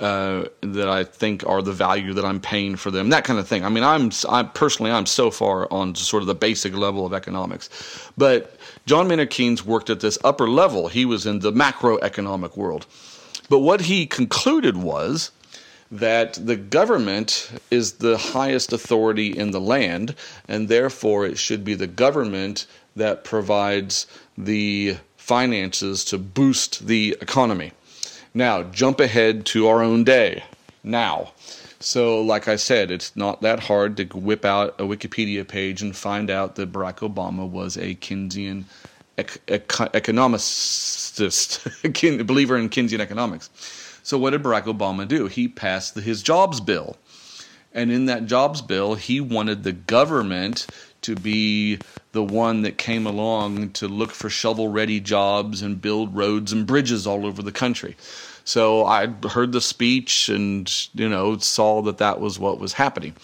Uh, 0.00 0.44
that 0.60 0.88
I 0.88 1.02
think 1.02 1.44
are 1.46 1.60
the 1.60 1.72
value 1.72 2.14
that 2.14 2.24
I'm 2.24 2.40
paying 2.40 2.76
for 2.76 2.92
them, 2.92 3.10
that 3.10 3.24
kind 3.24 3.38
of 3.38 3.48
thing. 3.48 3.64
I 3.64 3.68
mean, 3.68 3.82
I'm 3.82 4.12
I 4.28 4.44
personally 4.44 4.92
I'm 4.92 5.06
so 5.06 5.30
far 5.30 5.72
on 5.72 5.96
sort 5.96 6.22
of 6.22 6.28
the 6.28 6.36
basic 6.36 6.72
level 6.72 7.04
of 7.04 7.12
economics, 7.12 7.68
but 8.16 8.56
John 8.86 9.08
Maynard 9.08 9.30
Keynes 9.30 9.64
worked 9.64 9.90
at 9.90 9.98
this 9.98 10.16
upper 10.22 10.48
level. 10.48 10.86
He 10.86 11.04
was 11.04 11.26
in 11.26 11.40
the 11.40 11.52
macroeconomic 11.52 12.56
world, 12.56 12.86
but 13.48 13.58
what 13.58 13.82
he 13.82 14.06
concluded 14.06 14.76
was 14.76 15.32
that 15.90 16.34
the 16.34 16.56
government 16.56 17.50
is 17.70 17.92
the 17.92 18.18
highest 18.18 18.72
authority 18.72 19.28
in 19.28 19.50
the 19.52 19.60
land, 19.60 20.14
and 20.46 20.68
therefore 20.68 21.24
it 21.24 21.38
should 21.38 21.64
be 21.64 21.74
the 21.74 21.86
government 21.86 22.66
that 22.94 23.24
provides 23.24 24.06
the 24.36 24.96
finances 25.16 26.04
to 26.04 26.18
boost 26.18 26.86
the 26.86 27.16
economy. 27.20 27.72
Now, 28.34 28.62
jump 28.62 29.00
ahead 29.00 29.46
to 29.46 29.68
our 29.68 29.82
own 29.82 30.04
day. 30.04 30.44
Now, 30.84 31.32
so, 31.80 32.20
like 32.20 32.48
I 32.48 32.56
said, 32.56 32.90
it's 32.90 33.14
not 33.14 33.40
that 33.42 33.60
hard 33.60 33.96
to 33.98 34.04
whip 34.04 34.44
out 34.44 34.80
a 34.80 34.82
Wikipedia 34.82 35.46
page 35.46 35.80
and 35.80 35.96
find 35.96 36.28
out 36.28 36.56
that 36.56 36.72
Barack 36.72 36.98
Obama 36.98 37.48
was 37.48 37.76
a 37.76 37.94
Keynesian 37.94 38.64
ec- 39.16 39.40
ec- 39.46 39.94
economist, 39.94 41.16
believer 42.26 42.58
in 42.58 42.68
Keynesian 42.68 43.00
economics. 43.00 43.50
So, 44.02 44.18
what 44.18 44.30
did 44.30 44.42
Barack 44.42 44.64
Obama 44.64 45.06
do? 45.06 45.26
He 45.26 45.48
passed 45.48 45.94
his 45.96 46.22
jobs 46.22 46.60
bill. 46.60 46.96
And 47.72 47.92
in 47.92 48.06
that 48.06 48.26
jobs 48.26 48.62
bill, 48.62 48.94
he 48.94 49.20
wanted 49.20 49.62
the 49.62 49.72
government 49.72 50.66
to 51.02 51.14
be 51.14 51.78
the 52.12 52.24
one 52.24 52.62
that 52.62 52.78
came 52.78 53.06
along 53.06 53.70
to 53.70 53.86
look 53.86 54.10
for 54.10 54.30
shovel 54.30 54.68
ready 54.68 55.00
jobs 55.00 55.62
and 55.62 55.80
build 55.80 56.16
roads 56.16 56.52
and 56.52 56.66
bridges 56.66 57.06
all 57.06 57.26
over 57.26 57.42
the 57.42 57.52
country. 57.52 57.96
So 58.44 58.86
I 58.86 59.06
heard 59.28 59.52
the 59.52 59.60
speech 59.60 60.28
and, 60.28 60.72
you 60.94 61.08
know, 61.08 61.36
saw 61.38 61.82
that 61.82 61.98
that 61.98 62.18
was 62.18 62.38
what 62.38 62.58
was 62.58 62.72
happening. 62.72 63.14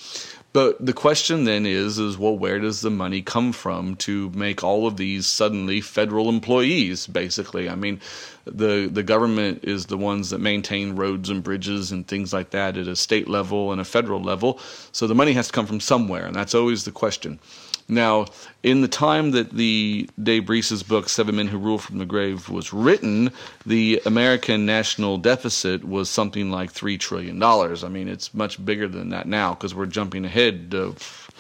But 0.55 0.87
the 0.87 0.93
question 0.93 1.43
then 1.43 1.67
is, 1.67 1.99
is 1.99 2.17
well, 2.17 2.39
where 2.39 2.61
does 2.61 2.81
the 2.81 2.91
money 2.91 3.23
come 3.23 3.53
from 3.53 3.97
to 3.97 4.31
make 4.31 4.63
all 4.63 4.87
of 4.87 4.97
these 4.97 5.27
suddenly 5.27 5.81
federal 5.81 6.29
employees? 6.29 7.09
Basically, 7.09 7.69
I 7.69 7.75
mean, 7.75 8.01
the 8.47 8.89
the 8.91 9.03
government 9.03 9.65
is 9.65 9.87
the 9.87 9.99
ones 9.99 10.31
that 10.31 10.39
maintain 10.39 10.95
roads 10.95 11.29
and 11.29 11.43
bridges 11.43 11.91
and 11.91 12.07
things 12.07 12.33
like 12.33 12.51
that 12.51 12.77
at 12.77 12.87
a 12.87 12.95
state 12.95 13.29
level 13.29 13.73
and 13.73 13.81
a 13.81 13.85
federal 13.85 14.23
level. 14.23 14.61
So 14.93 15.09
the 15.09 15.15
money 15.15 15.33
has 15.33 15.49
to 15.49 15.53
come 15.53 15.67
from 15.67 15.81
somewhere, 15.81 16.25
and 16.25 16.37
that's 16.37 16.55
always 16.55 16.85
the 16.85 16.93
question. 16.93 17.41
Now, 17.89 18.27
in 18.63 18.81
the 18.81 18.89
time 18.89 19.33
that 19.33 19.51
the 19.51 20.09
Dave 20.23 20.47
Breese's 20.47 20.83
book 20.83 21.09
Seven 21.09 21.37
Men 21.37 21.49
Who 21.49 21.59
Rule 21.59 21.79
from 21.79 21.99
the 21.99 22.07
Grave 22.07 22.49
was 22.49 22.73
written, 22.73 23.31
the 23.67 24.01
American 24.07 24.65
national 24.65 25.19
deficit 25.19 25.85
was 25.85 26.09
something 26.09 26.51
like 26.51 26.73
three 26.73 26.97
trillion 26.97 27.39
dollars. 27.39 27.85
I 27.85 27.89
mean, 27.89 28.09
it's 28.09 28.33
much 28.33 28.65
bigger 28.65 28.89
than 28.89 29.11
that 29.11 29.27
now 29.29 29.53
because 29.53 29.75
we're 29.75 29.87
jumping 29.87 30.25
ahead 30.25 30.75
of 30.75 31.31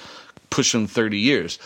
pushing 0.50 0.86
30 0.86 1.18
years, 1.18 1.58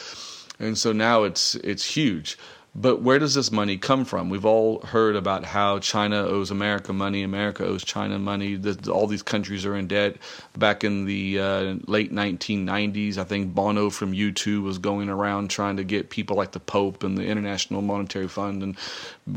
and 0.60 0.78
so 0.78 0.92
now 0.92 1.24
it's 1.24 1.56
it's 1.56 1.84
huge. 1.84 2.38
But 2.80 3.02
where 3.02 3.18
does 3.18 3.34
this 3.34 3.50
money 3.50 3.76
come 3.76 4.04
from? 4.04 4.30
We've 4.30 4.44
all 4.44 4.80
heard 4.82 5.16
about 5.16 5.44
how 5.44 5.80
China 5.80 6.18
owes 6.18 6.52
America 6.52 6.92
money, 6.92 7.24
America 7.24 7.64
owes 7.64 7.82
China 7.82 8.20
money. 8.20 8.54
The, 8.54 8.92
all 8.92 9.08
these 9.08 9.22
countries 9.22 9.66
are 9.66 9.74
in 9.74 9.88
debt. 9.88 10.16
Back 10.56 10.84
in 10.84 11.04
the 11.04 11.40
uh, 11.40 11.74
late 11.88 12.12
1990s, 12.12 13.18
I 13.18 13.24
think 13.24 13.52
Bono 13.52 13.90
from 13.90 14.12
U2 14.12 14.62
was 14.62 14.78
going 14.78 15.08
around 15.08 15.50
trying 15.50 15.76
to 15.78 15.82
get 15.82 16.10
people 16.10 16.36
like 16.36 16.52
the 16.52 16.60
Pope 16.60 17.02
and 17.02 17.18
the 17.18 17.26
International 17.26 17.82
Monetary 17.82 18.28
Fund 18.28 18.62
and 18.62 18.76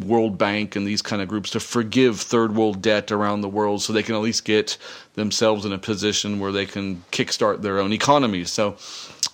World 0.06 0.38
Bank 0.38 0.76
and 0.76 0.86
these 0.86 1.02
kind 1.02 1.20
of 1.20 1.28
groups 1.28 1.50
to 1.52 1.60
forgive 1.60 2.22
third 2.22 2.56
world 2.56 2.84
debt 2.84 3.12
around 3.12 3.42
the 3.42 3.50
world 3.50 3.82
so 3.82 3.92
they 3.92 4.04
can 4.04 4.14
at 4.14 4.22
least 4.22 4.46
get 4.46 4.78
themselves 5.16 5.66
in 5.66 5.74
a 5.74 5.80
position 5.80 6.40
where 6.40 6.52
they 6.52 6.68
can 6.68 7.04
kickstart 7.12 7.64
their 7.64 7.80
own 7.80 7.92
economies. 7.92 8.52
So, 8.52 8.78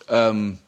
um, 0.08 0.60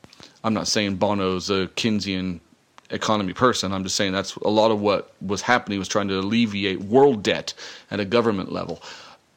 I'm 0.44 0.54
not 0.54 0.68
saying 0.68 0.98
Bono's 0.98 1.50
a 1.50 1.68
Keynesian 1.68 2.42
economy 2.90 3.34
person. 3.34 3.72
I'm 3.72 3.84
just 3.84 3.96
saying 3.96 4.14
that's 4.14 4.36
a 4.38 4.50
lot 4.50 4.72
of 4.72 4.82
what 4.82 5.14
was 5.22 5.42
happening 5.42 5.80
was 5.80 5.88
trying 5.88 6.08
to 6.10 6.20
alleviate 6.20 6.82
world 6.82 7.24
debt 7.24 7.54
at 7.92 8.00
a 8.00 8.06
government 8.06 8.52
level, 8.52 8.82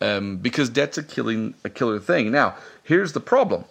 um, 0.01 0.39
because 0.39 0.69
debt's 0.69 0.99
a 0.99 1.03
killing 1.03 1.55
a 1.65 1.71
killer 1.71 1.99
thing. 1.99 2.31
Now, 2.31 2.57
here's 2.83 3.13
the 3.13 3.21
problem. 3.21 3.65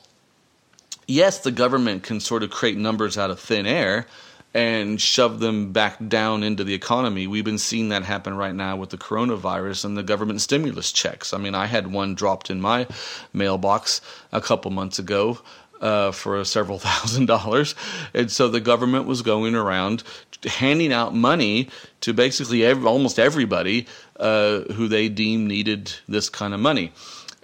Yes, 1.07 1.39
the 1.39 1.51
government 1.51 2.03
can 2.03 2.19
sort 2.19 2.43
of 2.43 2.51
create 2.51 2.77
numbers 2.77 3.17
out 3.17 3.31
of 3.31 3.39
thin 3.39 3.65
air 3.65 4.05
and 4.53 4.99
shove 4.99 5.39
them 5.39 5.71
back 5.71 5.97
down 6.07 6.43
into 6.43 6.63
the 6.63 6.73
economy. 6.73 7.25
We've 7.25 7.45
been 7.45 7.57
seeing 7.57 7.89
that 7.89 8.03
happen 8.03 8.35
right 8.35 8.53
now 8.53 8.75
with 8.75 8.89
the 8.89 8.97
coronavirus 8.97 9.85
and 9.85 9.97
the 9.97 10.03
government 10.03 10.41
stimulus 10.41 10.91
checks. 10.91 11.33
I 11.33 11.37
mean, 11.37 11.55
I 11.55 11.67
had 11.67 11.87
one 11.87 12.15
dropped 12.15 12.49
in 12.49 12.59
my 12.59 12.85
mailbox 13.33 14.01
a 14.31 14.41
couple 14.41 14.69
months 14.71 14.99
ago 14.99 15.39
uh, 15.81 16.11
for 16.11 16.43
several 16.45 16.79
thousand 16.87 17.25
dollars. 17.25 17.75
And 18.13 18.31
so 18.31 18.47
the 18.47 18.61
government 18.61 19.05
was 19.05 19.21
going 19.21 19.55
around 19.55 20.03
handing 20.45 20.91
out 20.91 21.13
money 21.13 21.69
to 22.01 22.13
basically 22.13 22.65
every, 22.65 22.85
almost 22.85 23.19
everybody 23.19 23.85
uh, 24.19 24.61
who 24.73 24.87
they 24.87 25.09
deemed 25.09 25.47
needed 25.47 25.93
this 26.07 26.29
kind 26.29 26.53
of 26.53 26.59
money. 26.59 26.91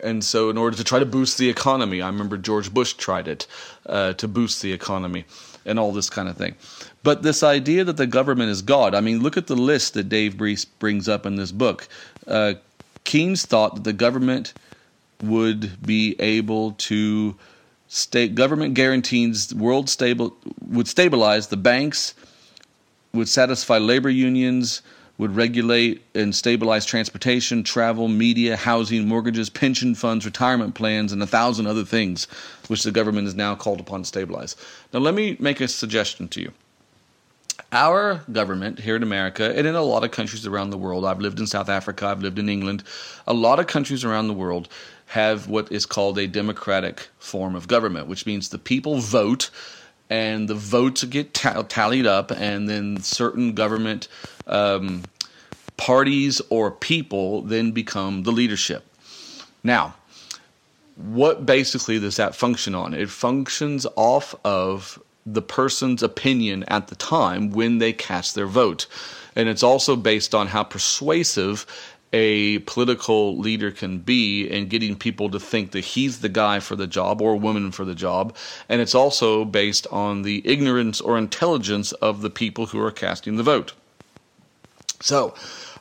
And 0.03 0.23
so, 0.23 0.51
in 0.51 0.57
order 0.57 0.77
to 0.77 0.83
try 0.83 0.99
to 0.99 1.07
boost 1.07 1.39
the 1.39 1.49
economy, 1.49 2.03
I 2.03 2.07
remember 2.07 2.37
George 2.37 2.71
Bush 2.71 2.93
tried 2.93 3.27
it 3.27 3.47
uh, 3.87 4.13
to 4.13 4.27
boost 4.27 4.61
the 4.61 4.71
economy 4.71 5.25
and 5.65 5.79
all 5.79 5.91
this 5.91 6.09
kind 6.09 6.29
of 6.29 6.37
thing. 6.37 6.55
But 7.01 7.23
this 7.23 7.41
idea 7.41 7.83
that 7.83 7.97
the 7.97 8.05
government 8.05 8.51
is 8.51 8.61
God, 8.61 8.93
I 8.93 9.01
mean, 9.01 9.23
look 9.23 9.37
at 9.37 9.47
the 9.47 9.55
list 9.55 9.95
that 9.95 10.07
Dave 10.07 10.37
Breese 10.37 10.65
brings 10.65 11.09
up 11.09 11.25
in 11.25 11.35
this 11.35 11.51
book. 11.51 11.87
Uh, 12.27 12.53
Keynes 13.05 13.45
thought 13.45 13.75
that 13.75 13.83
the 13.85 13.93
government 13.93 14.53
would 15.23 15.81
be 15.83 16.15
able 16.19 16.73
to 16.73 17.35
state 17.87 18.35
government 18.35 18.73
guarantees 18.73 19.53
world 19.53 19.89
stable 19.89 20.35
would 20.67 20.87
stabilize 20.87 21.47
the 21.47 21.57
banks, 21.57 22.13
would 23.13 23.29
satisfy 23.29 23.77
labor 23.77 24.09
unions, 24.09 24.81
would 25.17 25.35
regulate 25.35 26.03
and 26.13 26.35
stabilize 26.35 26.85
transportation, 26.85 27.63
travel, 27.63 28.07
media, 28.07 28.55
housing, 28.55 29.07
mortgages, 29.07 29.49
pension 29.49 29.95
funds, 29.95 30.25
retirement 30.25 30.75
plans, 30.75 31.11
and 31.11 31.23
a 31.23 31.27
thousand 31.27 31.65
other 31.65 31.83
things 31.83 32.25
which 32.67 32.83
the 32.83 32.91
government 32.91 33.27
is 33.27 33.33
now 33.33 33.55
called 33.55 33.79
upon 33.79 34.01
to 34.01 34.05
stabilize. 34.05 34.55
Now, 34.93 34.99
let 34.99 35.15
me 35.15 35.35
make 35.39 35.59
a 35.59 35.67
suggestion 35.67 36.27
to 36.29 36.41
you. 36.41 36.51
Our 37.71 38.21
government 38.31 38.79
here 38.79 38.95
in 38.95 39.03
America 39.03 39.51
and 39.57 39.67
in 39.67 39.75
a 39.75 39.81
lot 39.81 40.03
of 40.03 40.11
countries 40.11 40.45
around 40.45 40.69
the 40.69 40.77
world, 40.77 41.03
I've 41.03 41.19
lived 41.19 41.39
in 41.39 41.47
South 41.47 41.67
Africa, 41.67 42.05
I've 42.05 42.21
lived 42.21 42.39
in 42.39 42.47
England, 42.47 42.83
a 43.25 43.33
lot 43.33 43.59
of 43.59 43.67
countries 43.67 44.05
around 44.05 44.27
the 44.27 44.33
world 44.33 44.69
have 45.07 45.47
what 45.47 45.71
is 45.71 45.85
called 45.85 46.17
a 46.19 46.27
democratic 46.27 47.07
form 47.17 47.55
of 47.55 47.67
government, 47.67 48.07
which 48.07 48.25
means 48.25 48.49
the 48.49 48.57
people 48.57 48.99
vote 48.99 49.49
and 50.09 50.47
the 50.47 50.55
votes 50.55 51.03
get 51.05 51.33
tallied 51.33 52.05
up, 52.05 52.31
and 52.31 52.69
then 52.69 53.01
certain 53.01 53.53
government 53.53 54.07
um, 54.47 55.03
parties 55.75 56.41
or 56.49 56.71
people 56.71 57.41
then 57.41 57.71
become 57.71 58.23
the 58.23 58.31
leadership. 58.31 58.85
Now, 59.63 59.95
what 60.95 61.45
basically 61.45 61.99
does 61.99 62.15
that 62.15 62.35
function 62.35 62.73
on? 62.73 62.93
It 62.93 63.09
functions 63.09 63.85
off 63.95 64.33
of 64.43 65.01
the 65.25 65.41
person's 65.41 66.01
opinion 66.01 66.63
at 66.69 66.87
the 66.87 66.95
time 66.95 67.51
when 67.51 67.77
they 67.79 67.91
cast 67.91 68.33
their 68.33 68.47
vote. 68.47 68.87
And 69.35 69.49
it's 69.49 69.61
also 69.61 69.95
based 69.95 70.33
on 70.33 70.47
how 70.47 70.63
persuasive 70.63 71.65
a 72.13 72.59
political 72.59 73.37
leader 73.37 73.71
can 73.71 73.99
be 73.99 74.47
in 74.47 74.67
getting 74.67 74.95
people 74.95 75.29
to 75.29 75.39
think 75.39 75.71
that 75.71 75.83
he's 75.83 76.21
the 76.21 76.29
guy 76.29 76.59
for 76.59 76.75
the 76.75 76.87
job 76.87 77.21
or 77.21 77.35
woman 77.35 77.71
for 77.71 77.85
the 77.85 77.95
job. 77.95 78.35
And 78.69 78.81
it's 78.81 78.95
also 78.95 79.43
based 79.43 79.87
on 79.87 80.21
the 80.21 80.41
ignorance 80.47 81.01
or 81.01 81.17
intelligence 81.17 81.91
of 81.93 82.21
the 82.21 82.29
people 82.29 82.67
who 82.67 82.79
are 82.79 82.91
casting 82.91 83.35
the 83.35 83.43
vote. 83.43 83.73
So, 85.01 85.35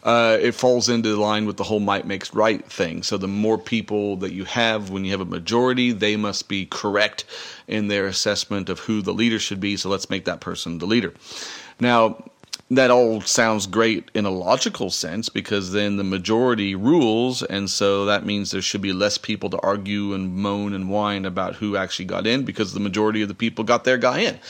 uh, 0.07 0.39
it 0.41 0.53
falls 0.53 0.89
into 0.89 1.17
line 1.17 1.47
with 1.47 1.57
the 1.57 1.65
whole 1.65 1.81
might 1.81 2.07
makes 2.07 2.33
right 2.33 2.65
thing. 2.65 3.03
So 3.03 3.17
the 3.19 3.27
more 3.27 3.59
people 3.59 4.17
that 4.19 4.33
you 4.33 4.45
have 4.45 4.91
when 4.91 5.05
you 5.05 5.11
have 5.11 5.21
a 5.21 5.25
majority, 5.25 5.91
they 5.91 6.17
must 6.17 6.49
be 6.49 6.65
correct 6.67 7.25
in 7.67 7.89
their 7.89 8.07
assessment 8.07 8.69
of 8.69 8.79
who 8.79 9.03
the 9.03 9.13
leader 9.13 9.41
should 9.41 9.59
be. 9.59 9.77
So 9.77 9.89
let's 9.89 10.09
make 10.09 10.25
that 10.27 10.41
person 10.41 10.79
the 10.79 10.87
leader. 10.87 11.13
Now, 11.81 12.25
that 12.71 12.91
all 12.91 13.21
sounds 13.21 13.67
great 13.67 14.11
in 14.13 14.25
a 14.25 14.31
logical 14.31 14.91
sense 14.91 15.29
because 15.29 15.73
then 15.73 15.97
the 15.97 16.05
majority 16.05 16.75
rules, 16.75 17.43
and 17.43 17.71
so 17.71 18.05
that 18.07 18.27
means 18.27 18.51
there 18.51 18.63
should 18.63 18.81
be 18.81 18.93
less 18.93 19.19
people 19.19 19.51
to 19.51 19.61
argue 19.61 20.15
and 20.15 20.35
moan 20.35 20.73
and 20.73 20.89
whine 20.89 21.25
about 21.25 21.55
who 21.57 21.77
actually 21.77 22.07
got 22.07 22.27
in 22.27 22.45
because 22.45 22.73
the 22.73 22.81
majority 22.81 23.23
of 23.23 23.29
the 23.29 23.35
people 23.35 23.65
got 23.65 23.85
their 23.85 23.99
guy 23.99 24.21
in, 24.21 24.41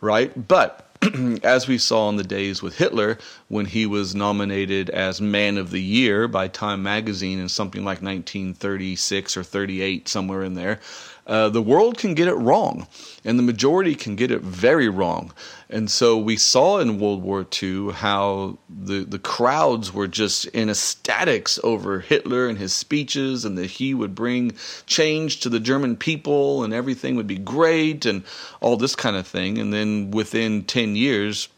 right? 0.00 0.46
But 0.46 0.86
as 1.42 1.66
we 1.66 1.76
saw 1.78 2.08
in 2.08 2.16
the 2.16 2.22
days 2.22 2.62
with 2.62 2.78
Hitler, 2.78 3.18
when 3.48 3.66
he 3.66 3.86
was 3.86 4.14
nominated 4.14 4.88
as 4.90 5.20
Man 5.20 5.58
of 5.58 5.70
the 5.70 5.82
Year 5.82 6.28
by 6.28 6.46
Time 6.48 6.82
magazine 6.82 7.40
in 7.40 7.48
something 7.48 7.82
like 7.82 8.02
1936 8.02 9.36
or 9.36 9.42
38, 9.42 10.08
somewhere 10.08 10.44
in 10.44 10.54
there, 10.54 10.78
uh, 11.26 11.48
the 11.48 11.62
world 11.62 11.96
can 11.96 12.14
get 12.14 12.28
it 12.28 12.34
wrong, 12.34 12.86
and 13.24 13.38
the 13.38 13.42
majority 13.42 13.94
can 13.94 14.14
get 14.14 14.30
it 14.30 14.42
very 14.42 14.88
wrong. 14.88 15.32
And 15.70 15.90
so 15.90 16.18
we 16.18 16.36
saw 16.36 16.78
in 16.78 17.00
World 17.00 17.22
War 17.22 17.46
II 17.62 17.92
how 17.92 18.58
the, 18.68 19.04
the 19.04 19.18
crowds 19.18 19.92
were 19.92 20.06
just 20.06 20.44
in 20.46 20.68
ecstatics 20.68 21.58
over 21.64 22.00
Hitler 22.00 22.46
and 22.46 22.58
his 22.58 22.74
speeches, 22.74 23.46
and 23.46 23.56
that 23.56 23.70
he 23.70 23.94
would 23.94 24.14
bring 24.14 24.52
change 24.86 25.40
to 25.40 25.48
the 25.48 25.60
German 25.60 25.96
people, 25.96 26.62
and 26.62 26.74
everything 26.74 27.16
would 27.16 27.26
be 27.26 27.38
great, 27.38 28.04
and 28.04 28.22
all 28.60 28.76
this 28.76 28.94
kind 28.94 29.16
of 29.16 29.26
thing. 29.26 29.56
And 29.58 29.72
then 29.72 30.10
within 30.10 30.64
10 30.64 30.94
years, 30.94 31.48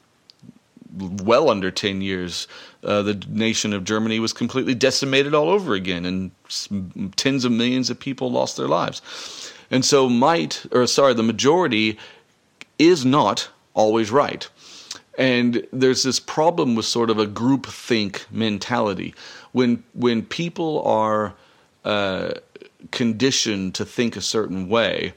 well 0.97 1.51
under 1.51 1.73
10 1.73 2.01
years, 2.03 2.47
uh, 2.85 3.03
the 3.03 3.21
nation 3.29 3.73
of 3.73 3.83
Germany 3.83 4.21
was 4.21 4.33
completely 4.33 4.75
decimated 4.75 5.35
all 5.35 5.49
over 5.49 5.75
again, 5.75 6.05
and 6.05 7.17
tens 7.17 7.45
of 7.45 7.51
millions 7.51 7.91
of 7.91 7.99
people 7.99 8.31
lost 8.31 8.57
their 8.57 8.69
lives. 8.69 9.03
And 9.71 9.85
so, 9.85 10.09
might, 10.09 10.65
or 10.73 10.87
sorry, 10.87 11.15
the 11.15 11.23
majority 11.23 11.99
is 12.79 13.05
not 13.05 13.49
always 13.75 14.11
right. 14.11 14.49
And 15.19 15.67
there's 15.73 16.03
this 16.03 16.21
problem 16.21 16.75
with 16.75 16.85
sort 16.85 17.11
of 17.11 17.19
a 17.19 17.27
group 17.27 17.67
think 17.67 18.27
mentality. 18.31 19.15
When, 19.53 19.83
when 19.95 20.23
people 20.23 20.83
are 20.85 21.35
uh, 21.85 22.35
conditioned 22.91 23.75
to 23.77 23.85
think 23.85 24.17
a 24.17 24.21
certain 24.21 24.69
way, 24.69 25.15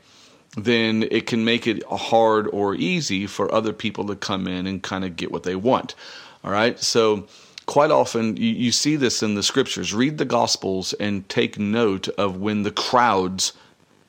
then 0.58 1.08
it 1.12 1.28
can 1.28 1.46
make 1.46 1.68
it 1.68 1.84
hard 1.86 2.48
or 2.48 2.76
easy 2.76 3.28
for 3.28 3.54
other 3.54 3.74
people 3.74 4.08
to 4.08 4.16
come 4.16 4.48
in 4.48 4.66
and 4.66 4.82
kind 4.82 5.04
of 5.04 5.16
get 5.16 5.32
what 5.32 5.44
they 5.44 5.56
want. 5.56 5.96
All 6.44 6.52
right. 6.52 6.80
So, 6.80 7.28
quite 7.66 7.92
often 7.92 8.36
you, 8.36 8.50
you 8.50 8.72
see 8.72 8.96
this 8.96 9.22
in 9.22 9.36
the 9.36 9.44
scriptures. 9.44 9.94
Read 9.94 10.18
the 10.18 10.26
Gospels 10.26 10.94
and 10.94 11.28
take 11.30 11.60
note 11.60 12.08
of 12.10 12.38
when 12.38 12.64
the 12.64 12.72
crowds 12.72 13.54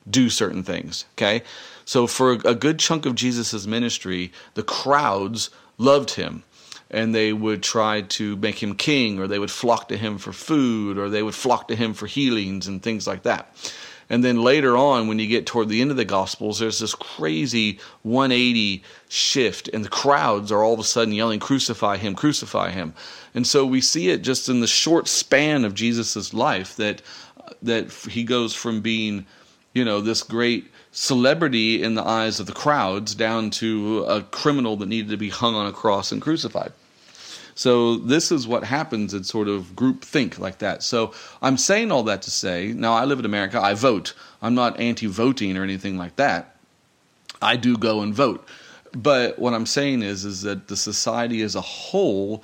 do 0.09 0.29
certain 0.29 0.63
things. 0.63 1.05
Okay. 1.13 1.43
So, 1.85 2.07
for 2.07 2.33
a 2.45 2.55
good 2.55 2.79
chunk 2.79 3.05
of 3.05 3.15
Jesus' 3.15 3.65
ministry, 3.65 4.31
the 4.53 4.63
crowds 4.63 5.49
loved 5.77 6.11
him 6.11 6.43
and 6.91 7.15
they 7.15 7.31
would 7.31 7.63
try 7.63 8.01
to 8.01 8.35
make 8.35 8.61
him 8.61 8.75
king, 8.75 9.17
or 9.17 9.25
they 9.25 9.39
would 9.39 9.49
flock 9.49 9.87
to 9.87 9.97
him 9.97 10.17
for 10.17 10.33
food, 10.33 10.97
or 10.97 11.09
they 11.09 11.23
would 11.23 11.33
flock 11.33 11.69
to 11.69 11.75
him 11.75 11.93
for 11.93 12.05
healings 12.05 12.67
and 12.67 12.83
things 12.83 13.07
like 13.07 13.23
that. 13.23 13.55
And 14.09 14.25
then 14.25 14.43
later 14.43 14.75
on, 14.75 15.07
when 15.07 15.19
you 15.19 15.27
get 15.27 15.45
toward 15.45 15.69
the 15.69 15.79
end 15.79 15.89
of 15.89 15.95
the 15.95 16.03
Gospels, 16.03 16.59
there's 16.59 16.79
this 16.79 16.93
crazy 16.93 17.79
180 18.03 18.83
shift, 19.07 19.69
and 19.69 19.85
the 19.85 19.89
crowds 19.89 20.51
are 20.51 20.61
all 20.61 20.73
of 20.73 20.81
a 20.81 20.83
sudden 20.83 21.13
yelling, 21.13 21.39
Crucify 21.39 21.95
him, 21.95 22.13
crucify 22.13 22.71
him. 22.71 22.93
And 23.33 23.47
so 23.47 23.65
we 23.65 23.79
see 23.79 24.09
it 24.09 24.21
just 24.21 24.49
in 24.49 24.59
the 24.59 24.67
short 24.67 25.07
span 25.07 25.63
of 25.63 25.73
Jesus' 25.73 26.33
life 26.33 26.75
that, 26.75 27.01
that 27.61 27.89
he 27.93 28.25
goes 28.25 28.53
from 28.53 28.81
being, 28.81 29.25
you 29.73 29.85
know, 29.85 30.01
this 30.01 30.23
great 30.23 30.71
celebrity 30.91 31.81
in 31.81 31.95
the 31.95 32.03
eyes 32.03 32.39
of 32.39 32.45
the 32.45 32.53
crowds 32.53 33.15
down 33.15 33.49
to 33.49 34.03
a 34.03 34.21
criminal 34.21 34.75
that 34.77 34.87
needed 34.87 35.09
to 35.11 35.17
be 35.17 35.29
hung 35.29 35.55
on 35.55 35.67
a 35.67 35.71
cross 35.71 36.11
and 36.11 36.21
crucified. 36.21 36.73
So 37.55 37.97
this 37.97 38.31
is 38.31 38.47
what 38.47 38.63
happens 38.63 39.13
in 39.13 39.23
sort 39.23 39.47
of 39.47 39.75
group 39.75 40.03
think 40.03 40.39
like 40.39 40.59
that. 40.59 40.83
So 40.83 41.13
I'm 41.41 41.57
saying 41.57 41.91
all 41.91 42.03
that 42.03 42.21
to 42.23 42.31
say, 42.31 42.73
now 42.73 42.93
I 42.93 43.05
live 43.05 43.19
in 43.19 43.25
America, 43.25 43.61
I 43.61 43.73
vote. 43.73 44.13
I'm 44.41 44.55
not 44.55 44.79
anti-voting 44.79 45.57
or 45.57 45.63
anything 45.63 45.97
like 45.97 46.15
that. 46.15 46.55
I 47.41 47.57
do 47.57 47.77
go 47.77 48.01
and 48.01 48.13
vote. 48.13 48.45
But 48.93 49.39
what 49.39 49.53
I'm 49.53 49.65
saying 49.65 50.01
is 50.03 50.25
is 50.25 50.41
that 50.41 50.67
the 50.67 50.75
society 50.75 51.41
as 51.41 51.55
a 51.55 51.61
whole 51.61 52.43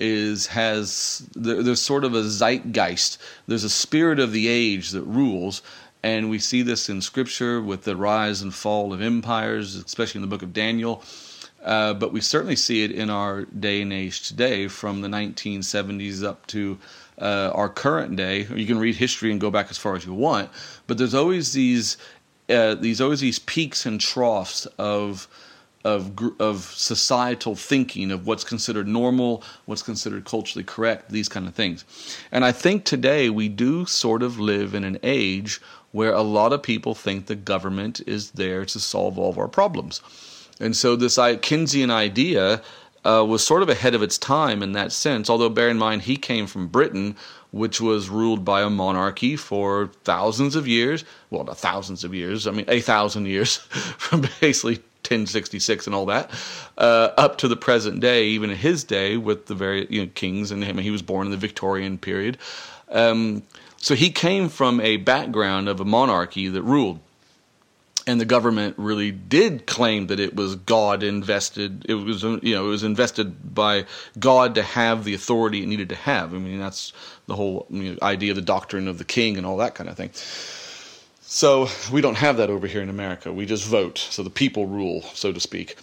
is 0.00 0.46
has 0.48 1.28
there's 1.34 1.80
sort 1.80 2.04
of 2.04 2.14
a 2.14 2.22
zeitgeist. 2.22 3.18
There's 3.46 3.64
a 3.64 3.70
spirit 3.70 4.18
of 4.18 4.32
the 4.32 4.48
age 4.48 4.90
that 4.90 5.02
rules, 5.02 5.62
and 6.02 6.28
we 6.28 6.38
see 6.38 6.62
this 6.62 6.88
in 6.88 7.00
Scripture 7.00 7.60
with 7.60 7.84
the 7.84 7.96
rise 7.96 8.42
and 8.42 8.54
fall 8.54 8.92
of 8.92 9.00
empires, 9.00 9.76
especially 9.76 10.18
in 10.18 10.22
the 10.22 10.28
book 10.28 10.42
of 10.42 10.52
Daniel. 10.52 11.02
Uh, 11.64 11.94
but 11.94 12.12
we 12.12 12.20
certainly 12.20 12.56
see 12.56 12.82
it 12.82 12.90
in 12.90 13.08
our 13.08 13.42
day 13.44 13.82
and 13.82 13.92
age 13.92 14.26
today, 14.26 14.66
from 14.66 15.00
the 15.00 15.08
1970s 15.08 16.24
up 16.24 16.44
to 16.48 16.76
uh, 17.20 17.52
our 17.54 17.68
current 17.68 18.16
day. 18.16 18.46
You 18.52 18.66
can 18.66 18.78
read 18.78 18.96
history 18.96 19.30
and 19.30 19.40
go 19.40 19.50
back 19.50 19.70
as 19.70 19.78
far 19.78 19.94
as 19.94 20.04
you 20.04 20.12
want, 20.12 20.50
but 20.88 20.98
there's 20.98 21.14
always 21.14 21.52
these 21.52 21.98
uh, 22.48 22.74
these 22.74 23.00
always 23.00 23.20
these 23.20 23.38
peaks 23.38 23.86
and 23.86 24.00
troughs 24.00 24.66
of 24.76 25.28
of 25.84 26.12
of 26.40 26.64
societal 26.64 27.54
thinking 27.54 28.10
of 28.10 28.26
what's 28.26 28.42
considered 28.42 28.88
normal, 28.88 29.44
what's 29.66 29.82
considered 29.82 30.24
culturally 30.24 30.64
correct, 30.64 31.10
these 31.10 31.28
kind 31.28 31.46
of 31.46 31.54
things. 31.54 31.84
And 32.32 32.44
I 32.44 32.50
think 32.50 32.84
today 32.84 33.30
we 33.30 33.48
do 33.48 33.86
sort 33.86 34.24
of 34.24 34.40
live 34.40 34.74
in 34.74 34.82
an 34.82 34.98
age 35.04 35.60
where 35.92 36.12
a 36.12 36.22
lot 36.22 36.52
of 36.52 36.62
people 36.62 36.94
think 36.94 37.26
the 37.26 37.34
government 37.34 38.00
is 38.06 38.32
there 38.32 38.64
to 38.64 38.80
solve 38.80 39.18
all 39.18 39.30
of 39.30 39.38
our 39.38 39.48
problems. 39.48 40.00
And 40.60 40.76
so 40.76 40.96
this 40.96 41.16
Keynesian 41.16 41.90
idea 41.90 42.62
uh, 43.04 43.24
was 43.26 43.44
sort 43.44 43.62
of 43.62 43.68
ahead 43.68 43.94
of 43.94 44.02
its 44.02 44.18
time 44.18 44.62
in 44.62 44.72
that 44.72 44.92
sense, 44.92 45.28
although 45.28 45.48
bear 45.48 45.68
in 45.68 45.78
mind 45.78 46.02
he 46.02 46.16
came 46.16 46.46
from 46.46 46.68
Britain, 46.68 47.16
which 47.50 47.80
was 47.80 48.08
ruled 48.08 48.44
by 48.44 48.62
a 48.62 48.70
monarchy 48.70 49.36
for 49.36 49.90
thousands 50.04 50.56
of 50.56 50.66
years. 50.66 51.04
Well, 51.30 51.44
not 51.44 51.58
thousands 51.58 52.04
of 52.04 52.14
years, 52.14 52.46
I 52.46 52.52
mean, 52.52 52.64
a 52.68 52.80
thousand 52.80 53.26
years, 53.26 53.56
from 53.98 54.22
basically 54.40 54.76
1066 55.02 55.86
and 55.86 55.94
all 55.94 56.06
that, 56.06 56.30
uh, 56.78 57.10
up 57.18 57.38
to 57.38 57.48
the 57.48 57.56
present 57.56 58.00
day, 58.00 58.26
even 58.28 58.50
in 58.50 58.56
his 58.56 58.84
day 58.84 59.16
with 59.16 59.46
the 59.46 59.54
very 59.54 59.86
you 59.90 60.02
know, 60.02 60.10
kings 60.14 60.50
and 60.50 60.64
him. 60.64 60.78
He 60.78 60.90
was 60.90 61.02
born 61.02 61.26
in 61.26 61.32
the 61.32 61.36
Victorian 61.36 61.98
period. 61.98 62.38
Um, 62.88 63.42
so 63.82 63.96
he 63.96 64.10
came 64.10 64.48
from 64.48 64.80
a 64.80 64.96
background 64.96 65.68
of 65.68 65.80
a 65.80 65.84
monarchy 65.84 66.46
that 66.46 66.62
ruled. 66.62 67.00
And 68.06 68.20
the 68.20 68.24
government 68.24 68.76
really 68.78 69.10
did 69.10 69.66
claim 69.66 70.06
that 70.06 70.18
it 70.18 70.34
was 70.34 70.54
God 70.54 71.02
invested. 71.02 71.84
It 71.88 71.94
was, 71.94 72.22
you 72.22 72.54
know, 72.54 72.66
it 72.66 72.68
was 72.68 72.84
invested 72.84 73.54
by 73.54 73.86
God 74.18 74.54
to 74.54 74.62
have 74.62 75.04
the 75.04 75.14
authority 75.14 75.62
it 75.62 75.66
needed 75.66 75.88
to 75.90 75.94
have. 75.96 76.32
I 76.32 76.38
mean, 76.38 76.58
that's 76.58 76.92
the 77.26 77.36
whole 77.36 77.66
you 77.70 77.92
know, 77.92 77.98
idea 78.02 78.30
of 78.30 78.36
the 78.36 78.42
doctrine 78.42 78.86
of 78.86 78.98
the 78.98 79.04
king 79.04 79.36
and 79.36 79.44
all 79.44 79.56
that 79.58 79.74
kind 79.74 79.90
of 79.90 79.96
thing. 79.96 80.10
So 81.20 81.68
we 81.92 82.00
don't 82.00 82.16
have 82.16 82.36
that 82.36 82.50
over 82.50 82.68
here 82.68 82.82
in 82.82 82.88
America. 82.88 83.32
We 83.32 83.46
just 83.46 83.64
vote. 83.64 83.98
So 83.98 84.22
the 84.22 84.30
people 84.30 84.66
rule, 84.66 85.02
so 85.14 85.32
to 85.32 85.40
speak. 85.40 85.76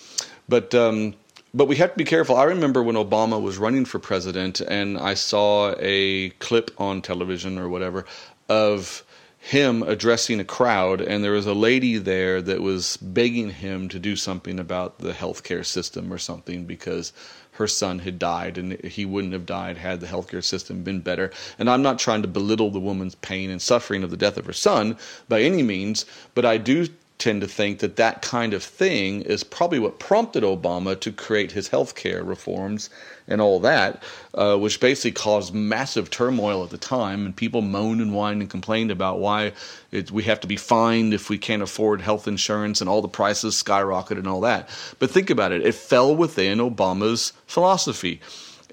But 0.48 0.74
um, 0.74 1.16
but 1.54 1.66
we 1.66 1.76
have 1.78 1.92
to 1.92 1.98
be 1.98 2.04
careful. 2.04 2.36
I 2.36 2.44
remember 2.44 2.84
when 2.84 2.96
Obama 2.96 3.42
was 3.42 3.58
running 3.58 3.86
for 3.86 4.00
president, 4.00 4.62
and 4.62 4.98
I 4.98 5.14
saw 5.14 5.76
a 5.80 6.30
clip 6.32 6.72
on 6.78 7.02
television 7.02 7.58
or 7.58 7.70
whatever 7.70 8.06
of 8.48 9.04
him 9.40 9.84
addressing 9.84 10.40
a 10.40 10.46
crowd, 10.46 11.02
and 11.02 11.24
there 11.24 11.32
was 11.32 11.46
a 11.46 11.54
lady 11.54 11.98
there 11.98 12.42
that 12.42 12.62
was 12.62 12.98
begging 12.98 13.50
him 13.50 13.88
to 13.90 13.98
do 13.98 14.16
something 14.16 14.60
about 14.60 15.00
the 15.00 15.14
healthcare 15.14 15.66
system 15.66 16.12
or 16.12 16.18
something 16.18 16.66
because 16.66 17.14
her 17.60 17.68
son 17.68 18.00
had 18.00 18.18
died 18.18 18.58
and 18.58 18.82
he 18.86 19.06
wouldn't 19.06 19.34
have 19.34 19.46
died 19.46 19.78
had 19.78 20.00
the 20.00 20.08
healthcare 20.08 20.44
system 20.44 20.82
been 20.84 21.02
better. 21.02 21.32
And 21.58 21.70
I'm 21.70 21.82
not 21.82 22.00
trying 22.00 22.22
to 22.22 22.28
belittle 22.28 22.72
the 22.72 22.80
woman's 22.80 23.16
pain 23.16 23.50
and 23.50 23.62
suffering 23.62 24.02
of 24.04 24.12
the 24.12 24.18
death 24.18 24.38
of 24.38 24.46
her 24.46 24.54
son 24.54 24.98
by 25.28 25.42
any 25.42 25.62
means, 25.62 26.06
but 26.36 26.46
I 26.46 26.58
do 26.58 26.88
tend 27.20 27.42
to 27.42 27.48
think 27.48 27.80
that 27.80 27.98
that 27.98 28.22
kind 28.22 28.54
of 28.54 28.64
thing 28.64 29.22
is 29.24 29.44
probably 29.44 29.78
what 29.78 30.00
prompted 30.00 30.42
Obama 30.42 30.98
to 31.02 31.12
create 31.12 31.52
his 31.52 31.68
health 31.68 31.94
care 31.94 32.24
reforms 32.24 32.90
and 33.28 33.42
all 33.42 33.60
that, 33.60 34.02
uh, 34.34 34.56
which 34.56 34.80
basically 34.80 35.12
caused 35.12 35.54
massive 35.54 36.10
turmoil 36.10 36.64
at 36.64 36.70
the 36.70 36.78
time. 36.78 37.26
And 37.26 37.36
people 37.36 37.62
moaned 37.62 38.02
and 38.02 38.12
whined 38.12 38.42
and 38.42 38.50
complained 38.50 38.90
about 38.90 39.20
why 39.20 39.52
it, 39.92 40.12
we 40.12 40.24
have 40.24 40.40
to 40.40 40.48
be 40.48 40.56
fined 40.56 41.14
if 41.14 41.30
we 41.30 41.38
can't 41.38 41.62
afford 41.62 42.00
health 42.00 42.26
insurance 42.28 42.80
and 42.80 42.90
all 42.90 43.02
the 43.02 43.10
prices 43.10 43.62
skyrocketed 43.62 44.18
and 44.18 44.28
all 44.28 44.42
that. 44.42 44.70
But 44.98 45.12
think 45.12 45.30
about 45.30 45.52
it, 45.52 45.66
it 45.66 45.76
fell 45.76 46.16
within 46.16 46.60
Obama's 46.60 47.34
philosophy 47.46 48.22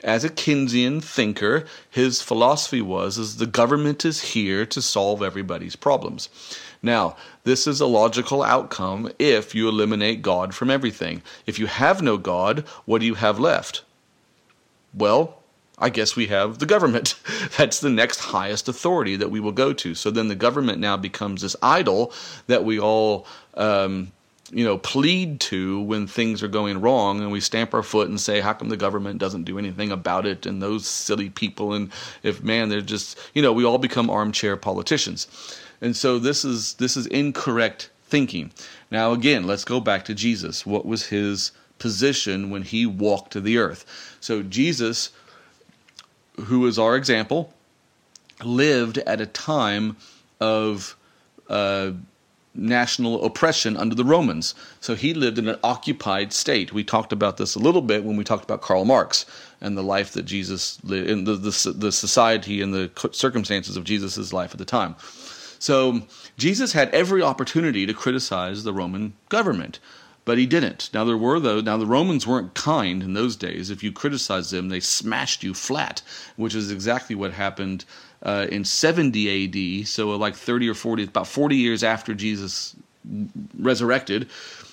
as 0.04 0.24
a 0.24 0.28
Keynesian 0.28 1.02
thinker, 1.02 1.64
his 1.90 2.22
philosophy 2.22 2.80
was 2.80 3.18
is 3.18 3.36
the 3.36 3.46
government 3.46 4.04
is 4.04 4.20
here 4.20 4.64
to 4.66 4.80
solve 4.80 5.22
everybody's 5.22 5.74
problems. 5.74 6.28
Now, 6.86 7.16
this 7.42 7.66
is 7.66 7.80
a 7.80 7.86
logical 7.86 8.44
outcome 8.44 9.10
if 9.18 9.54
you 9.56 9.68
eliminate 9.68 10.22
God 10.22 10.54
from 10.54 10.70
everything. 10.70 11.20
If 11.44 11.58
you 11.58 11.66
have 11.66 12.00
no 12.00 12.16
God, 12.16 12.60
what 12.84 13.00
do 13.00 13.06
you 13.06 13.16
have 13.16 13.40
left? 13.40 13.82
Well, 14.94 15.42
I 15.78 15.90
guess 15.90 16.14
we 16.14 16.28
have 16.28 16.58
the 16.58 16.64
government. 16.64 17.16
That's 17.58 17.80
the 17.80 17.90
next 17.90 18.20
highest 18.20 18.68
authority 18.68 19.16
that 19.16 19.32
we 19.32 19.40
will 19.40 19.52
go 19.52 19.72
to. 19.72 19.94
So 19.96 20.12
then 20.12 20.28
the 20.28 20.36
government 20.36 20.78
now 20.78 20.96
becomes 20.96 21.42
this 21.42 21.56
idol 21.60 22.12
that 22.46 22.64
we 22.64 22.78
all, 22.78 23.26
um, 23.54 24.12
you 24.52 24.64
know, 24.64 24.78
plead 24.78 25.40
to 25.40 25.80
when 25.80 26.06
things 26.06 26.42
are 26.42 26.48
going 26.48 26.80
wrong, 26.80 27.20
and 27.20 27.32
we 27.32 27.40
stamp 27.40 27.74
our 27.74 27.82
foot 27.82 28.08
and 28.08 28.20
say, 28.20 28.40
"How 28.40 28.52
come 28.52 28.68
the 28.68 28.76
government 28.76 29.18
doesn't 29.18 29.44
do 29.44 29.58
anything 29.58 29.90
about 29.92 30.26
it?" 30.26 30.46
And 30.46 30.62
those 30.62 30.86
silly 30.86 31.30
people, 31.30 31.72
and 31.72 31.90
if 32.22 32.42
man, 32.42 32.68
they're 32.68 32.80
just, 32.80 33.18
you 33.34 33.42
know, 33.42 33.52
we 33.52 33.64
all 33.64 33.78
become 33.78 34.10
armchair 34.10 34.56
politicians. 34.56 35.26
And 35.80 35.96
so 35.96 36.18
this 36.18 36.44
is 36.44 36.74
this 36.74 36.96
is 36.96 37.06
incorrect 37.06 37.90
thinking. 38.06 38.52
Now 38.90 39.12
again, 39.12 39.46
let's 39.46 39.64
go 39.64 39.80
back 39.80 40.04
to 40.06 40.14
Jesus. 40.14 40.64
What 40.64 40.86
was 40.86 41.06
his 41.06 41.52
position 41.78 42.50
when 42.50 42.62
he 42.62 42.86
walked 42.86 43.32
to 43.32 43.40
the 43.40 43.58
earth? 43.58 43.84
So 44.20 44.42
Jesus 44.42 45.10
who 46.44 46.66
is 46.66 46.78
our 46.78 46.96
example 46.96 47.52
lived 48.44 48.98
at 48.98 49.20
a 49.20 49.26
time 49.26 49.96
of 50.40 50.96
uh, 51.48 51.92
national 52.56 53.24
oppression 53.24 53.76
under 53.76 53.94
the 53.94 54.04
Romans. 54.04 54.54
So 54.80 54.94
he 54.94 55.14
lived 55.14 55.38
in 55.38 55.48
an 55.48 55.58
occupied 55.62 56.32
state. 56.32 56.72
We 56.72 56.84
talked 56.84 57.12
about 57.12 57.36
this 57.36 57.54
a 57.54 57.58
little 57.58 57.82
bit 57.82 58.04
when 58.04 58.16
we 58.16 58.24
talked 58.24 58.44
about 58.44 58.62
Karl 58.62 58.84
Marx 58.84 59.26
and 59.60 59.76
the 59.76 59.82
life 59.82 60.12
that 60.12 60.24
Jesus 60.24 60.82
lived 60.84 61.08
in 61.08 61.24
the, 61.24 61.34
the, 61.34 61.74
the 61.76 61.92
society 61.92 62.60
and 62.60 62.72
the 62.72 62.90
circumstances 63.12 63.76
of 63.76 63.84
Jesus' 63.84 64.32
life 64.32 64.52
at 64.52 64.58
the 64.58 64.64
time. 64.64 64.96
So 65.58 66.02
Jesus 66.36 66.72
had 66.72 66.90
every 66.90 67.22
opportunity 67.22 67.86
to 67.86 67.94
criticize 67.94 68.64
the 68.64 68.72
Roman 68.72 69.14
government, 69.28 69.78
but 70.26 70.36
he 70.36 70.44
didn't. 70.44 70.90
Now 70.92 71.04
there 71.04 71.16
were 71.16 71.40
though. 71.40 71.62
Now 71.62 71.78
the 71.78 71.86
Romans 71.86 72.26
weren't 72.26 72.52
kind 72.52 73.02
in 73.02 73.14
those 73.14 73.36
days. 73.36 73.70
If 73.70 73.82
you 73.82 73.92
criticized 73.92 74.50
them, 74.50 74.68
they 74.68 74.80
smashed 74.80 75.42
you 75.42 75.54
flat, 75.54 76.02
which 76.34 76.54
is 76.54 76.70
exactly 76.70 77.16
what 77.16 77.32
happened 77.32 77.86
uh, 78.22 78.46
in 78.50 78.64
70 78.64 79.80
AD. 79.80 79.88
So 79.88 80.08
like 80.10 80.34
30 80.34 80.68
or 80.68 80.74
40, 80.74 81.04
about 81.04 81.28
40 81.28 81.56
years 81.56 81.82
after 81.82 82.12
Jesus 82.12 82.76
resurrected. 83.58 84.28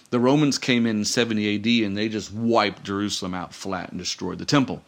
The 0.10 0.20
Romans 0.20 0.58
came 0.58 0.86
in 0.86 1.06
70 1.06 1.56
AD 1.56 1.86
and 1.86 1.96
they 1.96 2.10
just 2.10 2.34
wiped 2.34 2.84
Jerusalem 2.84 3.36
out 3.36 3.54
flat 3.54 3.92
and 3.92 4.00
destroyed 4.00 4.40
the 4.40 4.46
temple. 4.46 4.84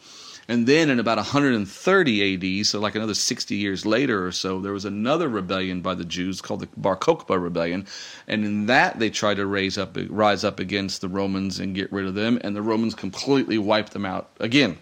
And 0.47 0.67
then 0.67 0.89
in 0.91 0.99
about 0.99 1.17
130 1.17 2.59
AD, 2.59 2.65
so 2.67 2.79
like 2.79 2.95
another 2.95 3.15
60 3.15 3.55
years 3.55 3.85
later 3.85 4.25
or 4.25 4.31
so, 4.31 4.59
there 4.59 4.73
was 4.73 4.85
another 4.85 5.27
rebellion 5.27 5.81
by 5.81 5.95
the 5.95 6.05
Jews 6.05 6.39
called 6.39 6.59
the 6.59 6.69
Bar 6.77 6.97
Kokhba 6.97 7.41
rebellion, 7.41 7.87
and 8.27 8.45
in 8.45 8.65
that 8.67 8.99
they 8.99 9.09
tried 9.09 9.37
to 9.37 9.47
raise 9.47 9.77
up, 9.77 9.97
rise 10.09 10.43
up 10.43 10.59
against 10.59 11.01
the 11.01 11.09
Romans 11.09 11.59
and 11.59 11.73
get 11.73 11.91
rid 11.91 12.05
of 12.05 12.13
them, 12.13 12.39
and 12.43 12.55
the 12.55 12.61
Romans 12.61 12.93
completely 12.93 13.57
wiped 13.57 13.93
them 13.93 14.05
out 14.05 14.29
again. 14.39 14.77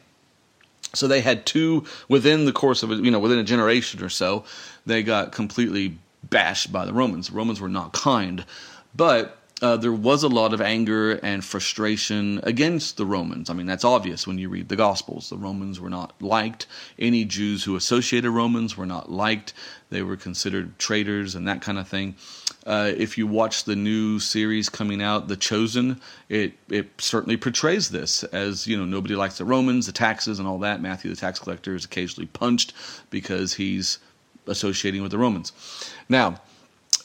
So 0.93 1.07
they 1.07 1.21
had 1.21 1.45
two 1.45 1.85
within 2.07 2.45
the 2.45 2.51
course 2.51 2.83
of 2.83 2.91
you 2.91 3.09
know 3.09 3.19
within 3.19 3.39
a 3.39 3.43
generation 3.43 4.03
or 4.03 4.09
so, 4.09 4.43
they 4.85 5.01
got 5.01 5.31
completely 5.31 5.97
bashed 6.29 6.71
by 6.71 6.85
the 6.85 6.93
Romans. 6.93 7.29
The 7.29 7.35
Romans 7.35 7.61
were 7.61 7.69
not 7.69 7.93
kind, 7.93 8.45
but 8.95 9.37
uh, 9.63 9.77
there 9.77 9.93
was 9.93 10.23
a 10.23 10.27
lot 10.27 10.53
of 10.53 10.59
anger 10.59 11.13
and 11.23 11.43
frustration 11.43 12.41
against 12.43 12.97
the 12.97 13.05
Romans. 13.05 13.49
I 13.49 13.53
mean, 13.53 13.65
that's 13.65 13.85
obvious 13.85 14.27
when 14.27 14.37
you 14.37 14.49
read 14.49 14.67
the 14.67 14.75
Gospels. 14.75 15.29
The 15.29 15.37
Romans 15.37 15.79
were 15.79 15.89
not 15.89 16.21
liked. 16.21 16.67
Any 16.99 17.23
Jews 17.23 17.63
who 17.63 17.77
associated 17.77 18.29
Romans 18.29 18.75
were 18.75 18.85
not 18.85 19.09
liked. 19.09 19.53
They 19.89 20.01
were 20.01 20.17
considered 20.17 20.77
traitors 20.79 21.33
and 21.33 21.47
that 21.47 21.61
kind 21.61 21.79
of 21.79 21.87
thing. 21.87 22.15
Uh, 22.65 22.91
if 22.97 23.17
you 23.17 23.25
watch 23.25 23.63
the 23.63 23.77
new 23.77 24.19
series 24.19 24.67
coming 24.67 25.01
out, 25.01 25.29
The 25.29 25.37
Chosen, 25.37 26.01
it 26.27 26.53
it 26.67 26.89
certainly 26.97 27.37
portrays 27.37 27.89
this 27.89 28.25
as 28.25 28.67
you 28.67 28.75
know 28.75 28.85
nobody 28.85 29.15
likes 29.15 29.37
the 29.37 29.45
Romans, 29.45 29.85
the 29.85 29.93
taxes, 29.93 30.39
and 30.39 30.47
all 30.47 30.59
that. 30.59 30.81
Matthew, 30.81 31.09
the 31.09 31.15
tax 31.15 31.39
collector, 31.39 31.73
is 31.73 31.85
occasionally 31.85 32.27
punched 32.27 32.73
because 33.09 33.53
he's 33.53 33.99
associating 34.45 35.01
with 35.01 35.11
the 35.11 35.17
Romans. 35.17 35.53
Now, 36.09 36.41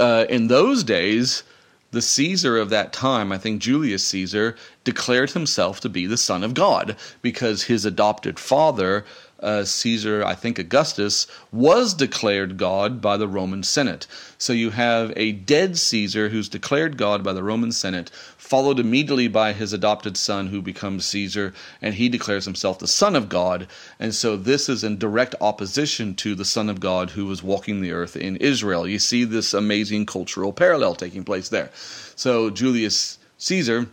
uh, 0.01 0.27
in 0.29 0.49
those 0.49 0.83
days, 0.83 1.45
the 1.91 2.03
Caesar 2.03 2.59
of 2.59 2.71
that 2.71 2.93
time, 2.93 3.33
I 3.33 3.39
think 3.39 3.63
Julius 3.63 4.07
Caesar, 4.09 4.57
declared 4.85 5.31
himself 5.31 5.81
to 5.81 5.89
be 5.89 6.07
the 6.07 6.17
Son 6.17 6.45
of 6.45 6.55
God 6.55 6.97
because 7.23 7.65
his 7.65 7.85
adopted 7.85 8.39
father 8.39 9.05
uh, 9.41 9.65
Caesar, 9.65 10.25
I 10.25 10.35
think 10.35 10.59
Augustus, 10.59 11.27
was 11.53 11.95
declared 11.95 12.57
God 12.57 13.01
by 13.01 13.17
the 13.17 13.29
Roman 13.29 13.63
Senate. 13.63 14.07
So 14.37 14.53
you 14.53 14.71
have 14.71 15.13
a 15.17 15.33
dead 15.33 15.79
Caesar 15.79 16.29
who's 16.29 16.49
declared 16.49 16.97
God 16.97 17.23
by 17.23 17.33
the 17.33 17.43
Roman 17.43 17.73
Senate, 17.73 18.11
followed 18.37 18.81
immediately 18.81 19.29
by 19.29 19.53
his 19.53 19.73
adopted 19.73 20.17
son 20.17 20.49
who 20.49 20.61
becomes 20.61 21.07
Caesar, 21.07 21.55
and 21.81 21.95
he 21.95 22.09
declares 22.09 22.45
himself 22.45 22.79
the 22.79 22.89
Son 22.89 23.15
of 23.15 23.29
God. 23.29 23.69
And 24.01 24.15
so 24.15 24.37
this 24.37 24.69
is 24.69 24.83
in 24.83 24.99
direct 24.99 25.35
opposition 25.41 26.15
to 26.17 26.35
the 26.35 26.45
Son 26.45 26.69
of 26.69 26.81
God 26.81 27.11
who 27.11 27.27
was 27.27 27.43
walking 27.43 27.81
the 27.81 27.93
earth 27.93 28.17
in 28.17 28.37
Israel. 28.37 28.89
You 28.89 28.99
see 28.99 29.25
this 29.25 29.55
amazing 29.55 30.07
cultural 30.07 30.53
parallel 30.53 30.95
taking 30.95 31.25
place 31.25 31.49
there. 31.49 31.71
So 32.17 32.51
Julius 32.51 33.19
Caesar, 33.39 33.87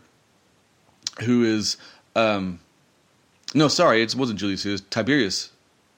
who 1.24 1.44
is. 1.44 1.78
Um, 2.16 2.60
no, 3.56 3.68
sorry, 3.68 4.04
it 4.04 4.14
wasn't 4.14 4.40
Julius 4.40 4.62
Caesar. 4.64 4.84
Tiberius 4.90 5.52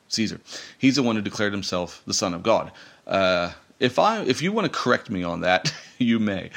Caesar. 0.10 0.40
He's 0.78 0.96
the 0.96 1.04
one 1.04 1.16
who 1.16 1.22
declared 1.22 1.54
himself 1.54 2.02
the 2.08 2.14
Son 2.14 2.34
of 2.34 2.44
God. 2.44 2.72
Uh, 3.06 3.52
if 3.80 4.00
I, 4.00 4.22
if 4.22 4.42
you 4.42 4.52
want 4.52 4.72
to 4.72 4.80
correct 4.80 5.10
me 5.10 5.24
on 5.24 5.42
that, 5.42 5.74
you 5.98 6.20
may. 6.20 6.52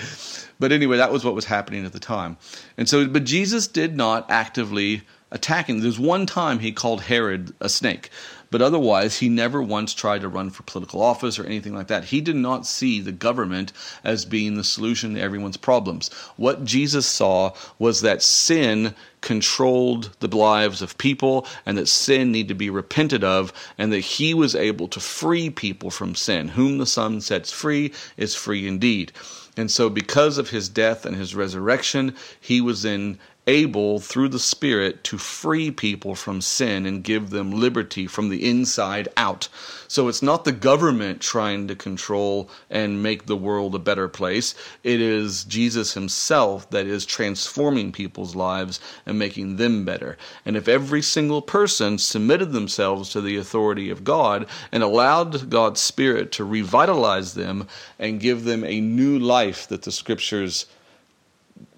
But 0.58 0.72
anyway, 0.72 0.98
that 0.98 1.12
was 1.12 1.24
what 1.24 1.34
was 1.34 1.46
happening 1.46 1.84
at 1.84 1.92
the 1.92 1.98
time. 1.98 2.36
And 2.76 2.88
so, 2.88 3.06
but 3.06 3.24
Jesus 3.24 3.66
did 3.66 3.96
not 3.96 4.30
actively 4.30 5.02
attack 5.30 5.68
him. 5.68 5.80
There's 5.80 5.98
one 5.98 6.26
time 6.26 6.58
he 6.58 6.72
called 6.72 7.02
Herod 7.02 7.54
a 7.60 7.68
snake. 7.68 8.10
But 8.50 8.62
otherwise, 8.62 9.18
he 9.18 9.28
never 9.28 9.62
once 9.62 9.94
tried 9.94 10.22
to 10.22 10.28
run 10.28 10.50
for 10.50 10.64
political 10.64 11.00
office 11.00 11.38
or 11.38 11.44
anything 11.44 11.72
like 11.72 11.86
that. 11.86 12.06
He 12.06 12.20
did 12.20 12.34
not 12.34 12.66
see 12.66 13.00
the 13.00 13.12
government 13.12 13.72
as 14.02 14.24
being 14.24 14.56
the 14.56 14.64
solution 14.64 15.14
to 15.14 15.20
everyone's 15.20 15.56
problems. 15.56 16.08
What 16.36 16.64
Jesus 16.64 17.06
saw 17.06 17.52
was 17.78 18.00
that 18.00 18.22
sin 18.22 18.96
controlled 19.20 20.10
the 20.18 20.36
lives 20.36 20.82
of 20.82 20.98
people 20.98 21.46
and 21.64 21.78
that 21.78 21.86
sin 21.86 22.32
needed 22.32 22.48
to 22.48 22.54
be 22.54 22.70
repented 22.70 23.22
of 23.22 23.52
and 23.78 23.92
that 23.92 24.00
he 24.00 24.34
was 24.34 24.56
able 24.56 24.88
to 24.88 24.98
free 24.98 25.48
people 25.48 25.90
from 25.90 26.16
sin. 26.16 26.48
Whom 26.48 26.78
the 26.78 26.86
Son 26.86 27.20
sets 27.20 27.52
free 27.52 27.92
is 28.16 28.34
free 28.34 28.66
indeed. 28.66 29.12
And 29.56 29.70
so, 29.70 29.88
because 29.90 30.38
of 30.38 30.50
his 30.50 30.68
death 30.68 31.04
and 31.04 31.16
his 31.16 31.34
resurrection, 31.34 32.16
he 32.40 32.60
was 32.60 32.82
then 32.82 33.18
able 33.50 33.98
through 33.98 34.28
the 34.28 34.38
Spirit 34.38 35.02
to 35.02 35.18
free 35.18 35.72
people 35.72 36.14
from 36.14 36.40
sin 36.40 36.86
and 36.86 37.02
give 37.02 37.30
them 37.30 37.50
liberty 37.50 38.06
from 38.06 38.28
the 38.28 38.48
inside 38.48 39.08
out. 39.16 39.48
So 39.88 40.06
it's 40.06 40.22
not 40.22 40.44
the 40.44 40.52
government 40.52 41.20
trying 41.20 41.66
to 41.66 41.74
control 41.74 42.48
and 42.70 43.02
make 43.02 43.26
the 43.26 43.36
world 43.36 43.74
a 43.74 43.80
better 43.80 44.06
place. 44.06 44.54
It 44.84 45.00
is 45.00 45.42
Jesus 45.42 45.94
himself 45.94 46.70
that 46.70 46.86
is 46.86 47.04
transforming 47.04 47.90
people's 47.90 48.36
lives 48.36 48.78
and 49.04 49.18
making 49.18 49.56
them 49.56 49.84
better. 49.84 50.16
And 50.46 50.56
if 50.56 50.68
every 50.68 51.02
single 51.02 51.42
person 51.42 51.98
submitted 51.98 52.52
themselves 52.52 53.10
to 53.10 53.20
the 53.20 53.36
authority 53.36 53.90
of 53.90 54.04
God 54.04 54.46
and 54.70 54.84
allowed 54.84 55.50
God's 55.50 55.80
Spirit 55.80 56.30
to 56.32 56.44
revitalize 56.44 57.34
them 57.34 57.66
and 57.98 58.20
give 58.20 58.44
them 58.44 58.62
a 58.62 58.80
new 58.80 59.18
life 59.18 59.66
that 59.66 59.82
the 59.82 59.90
scriptures 59.90 60.66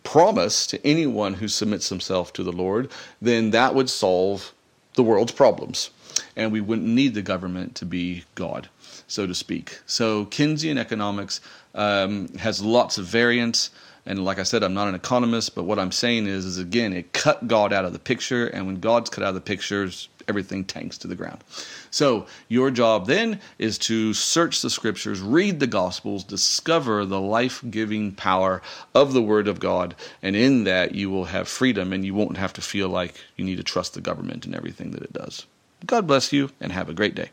promise 0.04 0.66
to 0.68 0.86
anyone 0.86 1.34
who 1.34 1.48
submits 1.48 1.88
himself 1.88 2.32
to 2.34 2.42
the 2.42 2.52
Lord, 2.52 2.90
then 3.20 3.50
that 3.50 3.74
would 3.74 3.90
solve 3.90 4.52
the 4.94 5.02
world's 5.02 5.32
problems. 5.32 5.90
And 6.36 6.52
we 6.52 6.60
wouldn't 6.60 6.88
need 6.88 7.14
the 7.14 7.22
government 7.22 7.74
to 7.76 7.86
be 7.86 8.24
God, 8.34 8.68
so 9.06 9.26
to 9.26 9.34
speak. 9.34 9.80
So 9.86 10.26
Keynesian 10.26 10.78
economics 10.78 11.40
um, 11.74 12.28
has 12.34 12.62
lots 12.62 12.98
of 12.98 13.06
variants. 13.06 13.70
And 14.04 14.24
like 14.24 14.38
I 14.38 14.42
said, 14.42 14.62
I'm 14.62 14.74
not 14.74 14.88
an 14.88 14.94
economist, 14.94 15.54
but 15.54 15.64
what 15.64 15.78
I'm 15.78 15.92
saying 15.92 16.26
is, 16.26 16.44
is 16.44 16.58
again, 16.58 16.92
it 16.92 17.12
cut 17.12 17.46
God 17.46 17.72
out 17.72 17.84
of 17.84 17.92
the 17.92 17.98
picture. 17.98 18.46
And 18.46 18.66
when 18.66 18.80
God's 18.80 19.10
cut 19.10 19.24
out 19.24 19.28
of 19.28 19.34
the 19.34 19.40
pictures, 19.40 20.08
everything 20.28 20.64
tanks 20.64 20.98
to 20.98 21.08
the 21.08 21.14
ground. 21.14 21.42
So, 21.90 22.26
your 22.48 22.70
job 22.70 23.06
then 23.06 23.40
is 23.58 23.78
to 23.78 24.14
search 24.14 24.62
the 24.62 24.70
scriptures, 24.70 25.20
read 25.20 25.60
the 25.60 25.66
gospels, 25.66 26.24
discover 26.24 27.04
the 27.04 27.20
life 27.20 27.62
giving 27.70 28.12
power 28.12 28.62
of 28.94 29.12
the 29.12 29.22
word 29.22 29.48
of 29.48 29.60
God, 29.60 29.94
and 30.22 30.36
in 30.36 30.64
that 30.64 30.94
you 30.94 31.10
will 31.10 31.26
have 31.26 31.48
freedom 31.48 31.92
and 31.92 32.04
you 32.04 32.14
won't 32.14 32.36
have 32.36 32.52
to 32.54 32.60
feel 32.60 32.88
like 32.88 33.14
you 33.36 33.44
need 33.44 33.56
to 33.56 33.62
trust 33.62 33.94
the 33.94 34.00
government 34.00 34.46
and 34.46 34.54
everything 34.54 34.92
that 34.92 35.02
it 35.02 35.12
does. 35.12 35.46
God 35.86 36.06
bless 36.06 36.32
you 36.32 36.50
and 36.60 36.72
have 36.72 36.88
a 36.88 36.94
great 36.94 37.14
day. 37.14 37.30